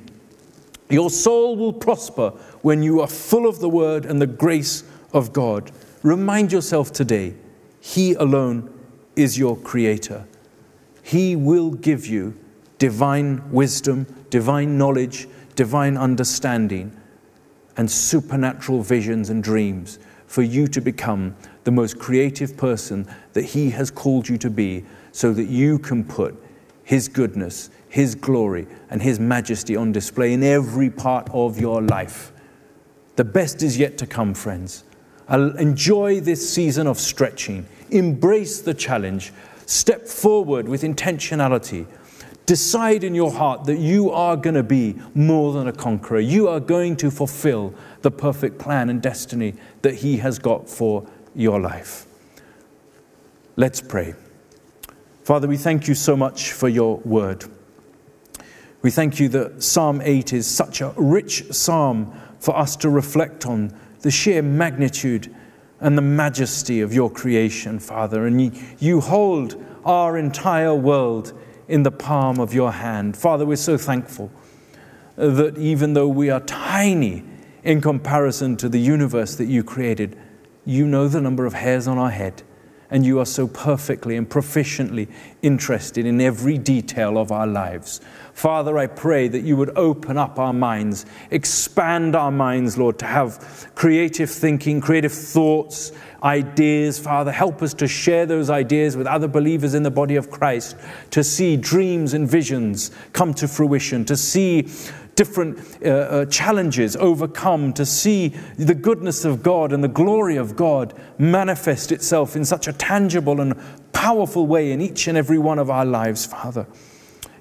Your 0.92 1.10
soul 1.10 1.56
will 1.56 1.74
prosper 1.74 2.32
when 2.62 2.84
you 2.84 3.02
are 3.02 3.08
full 3.08 3.48
of 3.48 3.60
the 3.60 3.70
word 3.70 4.06
and 4.06 4.22
the 4.22 4.28
grace 4.28 4.84
of 5.14 5.34
God. 5.34 5.72
Remind 6.04 6.52
yourself 6.52 6.92
today, 6.92 7.34
He 7.80 8.14
alone 8.14 8.78
is 9.16 9.38
your 9.38 9.56
creator. 9.58 10.26
He 11.04 11.36
will 11.36 11.72
give 11.72 12.06
you 12.08 12.38
divine 12.78 13.52
wisdom, 13.52 14.06
divine 14.30 14.78
knowledge, 14.78 15.28
divine 15.56 15.98
understanding 15.98 16.96
and 17.78 17.90
supernatural 17.90 18.82
visions 18.82 19.30
and 19.30 19.44
dreams 19.44 20.00
for 20.28 20.42
you 20.42 20.68
to 20.68 20.82
become 20.82 21.36
the 21.64 21.72
most 21.72 22.00
creative 22.00 22.56
person 22.58 23.08
that 23.34 23.44
He 23.44 23.70
has 23.72 23.92
called 23.92 24.28
you 24.28 24.38
to 24.40 24.50
be 24.50 24.86
so 25.12 25.34
that 25.34 25.46
you 25.46 25.80
can 25.80 26.04
put 26.04 26.36
His 26.84 27.08
goodness, 27.08 27.70
His 27.92 28.16
glory, 28.16 28.68
and 28.90 29.04
His 29.04 29.20
majesty 29.20 29.76
on 29.76 29.92
display 29.92 30.34
in 30.34 30.42
every 30.42 30.90
part 30.90 31.30
of 31.32 31.60
your 31.60 31.82
life. 31.82 32.32
The 33.18 33.24
best 33.24 33.62
is 33.62 33.78
yet 33.78 34.00
to 34.00 34.08
come, 34.08 34.34
friends. 34.34 34.84
Enjoy 35.30 36.20
this 36.20 36.50
season 36.52 36.88
of 36.88 37.00
stretching, 37.00 37.68
embrace 37.92 38.62
the 38.62 38.74
challenge, 38.74 39.32
step 39.68 40.08
forward 40.08 40.68
with 40.68 40.82
intentionality 40.82 41.86
Decide 42.52 43.06
in 43.06 43.16
your 43.16 43.32
heart 43.32 43.64
that 43.64 43.78
you 43.78 44.12
are 44.12 44.36
going 44.36 44.56
to 44.56 44.64
be 44.64 44.96
more 45.14 45.54
than 45.54 45.70
a 45.70 45.72
conqueror. 45.72 46.20
You 46.20 46.50
are 46.50 46.60
going 46.60 46.98
to 46.98 47.10
fulfill 47.10 47.74
the 48.02 48.12
perfect 48.12 48.60
plan 48.60 48.90
and 48.90 49.02
destiny 49.02 49.54
that 49.84 49.96
He 49.96 50.18
has 50.18 50.38
got 50.40 50.70
for 50.70 51.08
your 51.34 51.62
life. 51.62 52.06
Let's 53.56 53.80
pray. 53.80 54.16
Father, 55.24 55.48
we 55.48 55.56
thank 55.56 55.88
you 55.88 55.96
so 55.96 56.18
much 56.18 56.52
for 56.52 56.68
your 56.68 56.98
word. 56.98 57.46
We 58.82 58.90
thank 58.92 59.20
you 59.20 59.30
that 59.30 59.62
Psalm 59.62 60.02
8 60.04 60.34
is 60.34 60.48
such 60.48 60.82
a 60.82 60.94
rich 60.96 61.52
psalm 61.52 62.14
for 62.40 62.58
us 62.58 62.76
to 62.78 62.90
reflect 62.90 63.46
on 63.46 63.74
the 64.02 64.10
sheer 64.10 64.42
magnitude 64.42 65.34
and 65.80 65.98
the 65.98 66.02
majesty 66.02 66.82
of 66.82 66.94
your 66.94 67.10
creation, 67.10 67.80
Father. 67.80 68.26
And 68.26 68.56
you 68.80 69.02
hold 69.02 69.64
our 69.86 70.18
entire 70.18 70.74
world 70.74 71.34
in 71.68 71.84
the 71.84 71.92
palm 71.92 72.40
of 72.40 72.54
your 72.54 72.72
hand. 72.72 73.16
Father, 73.16 73.46
we're 73.46 73.56
so 73.56 73.78
thankful 73.78 74.32
that 75.16 75.58
even 75.58 75.94
though 75.94 76.08
we 76.08 76.30
are 76.30 76.40
tiny 76.42 77.24
in 77.64 77.82
comparison 77.82 78.58
to 78.58 78.68
the 78.68 78.80
universe 78.80 79.36
that 79.36 79.46
you 79.46 79.64
created, 79.64 80.18
you 80.66 80.88
know 80.88 81.08
the 81.08 81.22
number 81.22 81.46
of 81.46 81.54
hairs 81.54 81.88
on 81.88 81.98
our 81.98 82.10
head, 82.10 82.44
and 82.92 83.06
you 83.06 83.20
are 83.20 83.26
so 83.26 83.48
perfectly 83.48 84.18
and 84.18 84.30
proficiently 84.30 85.08
interested 85.42 86.06
in 86.06 86.22
every 86.22 86.58
detail 86.58 87.18
of 87.18 87.32
our 87.32 87.48
lives. 87.48 88.02
Father, 88.34 88.78
I 88.78 88.88
pray 88.88 89.28
that 89.28 89.42
you 89.42 89.56
would 89.58 89.76
open 89.78 90.18
up 90.18 90.38
our 90.38 90.54
minds, 90.54 91.06
expand 91.32 92.16
our 92.16 92.32
minds, 92.32 92.78
Lord, 92.78 93.00
to 93.00 93.06
have 93.06 93.72
creative 93.76 94.30
thinking, 94.30 94.82
creative 94.82 95.14
thoughts, 95.14 95.92
ideas. 96.24 97.00
Father, 97.00 97.32
help 97.32 97.62
us 97.62 97.74
to 97.76 97.88
share 97.88 98.26
those 98.26 98.50
ideas 98.50 98.96
with 98.96 99.08
other 99.08 99.28
believers 99.28 99.74
in 99.74 99.84
the 99.84 99.92
body 99.92 100.16
of 100.16 100.30
Christ, 100.30 100.76
to 101.12 101.24
see 101.24 101.58
dreams 101.58 102.14
and 102.14 102.30
visions 102.30 102.92
come 103.14 103.34
to 103.36 103.48
fruition, 103.48 104.06
to 104.06 104.18
see 104.18 104.68
different 105.16 105.60
uh, 105.84 105.90
uh, 105.90 106.26
challenges 106.26 106.96
overcome, 106.96 107.74
to 107.74 107.86
see 107.86 108.30
the 108.58 108.76
goodness 108.76 109.26
of 109.26 109.44
God 109.44 109.74
and 109.74 109.84
the 109.84 109.88
glory 109.88 110.38
of 110.38 110.56
God 110.56 110.94
manifest 111.18 111.92
itself 111.92 112.36
in 112.36 112.46
such 112.46 112.68
a 112.68 112.74
tangible 112.74 113.42
and 113.42 113.60
powerful 113.94 114.48
way 114.48 114.72
in 114.72 114.82
each 114.82 115.08
and 115.08 115.18
every 115.18 115.38
one 115.38 115.60
of 115.60 115.70
our 115.70 115.86
lives, 115.86 116.26
Father. 116.26 116.66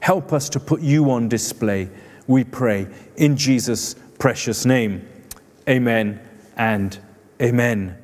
Help 0.01 0.33
us 0.33 0.49
to 0.51 0.61
put 0.61 0.81
you 0.81 1.11
on 1.11 1.29
display, 1.29 1.89
we 2.27 2.45
pray, 2.45 2.87
in 3.17 3.37
Jesus' 3.37 3.95
precious 4.19 4.65
name. 4.65 5.07
Amen 5.69 6.21
and 6.57 6.99
amen. 7.41 7.97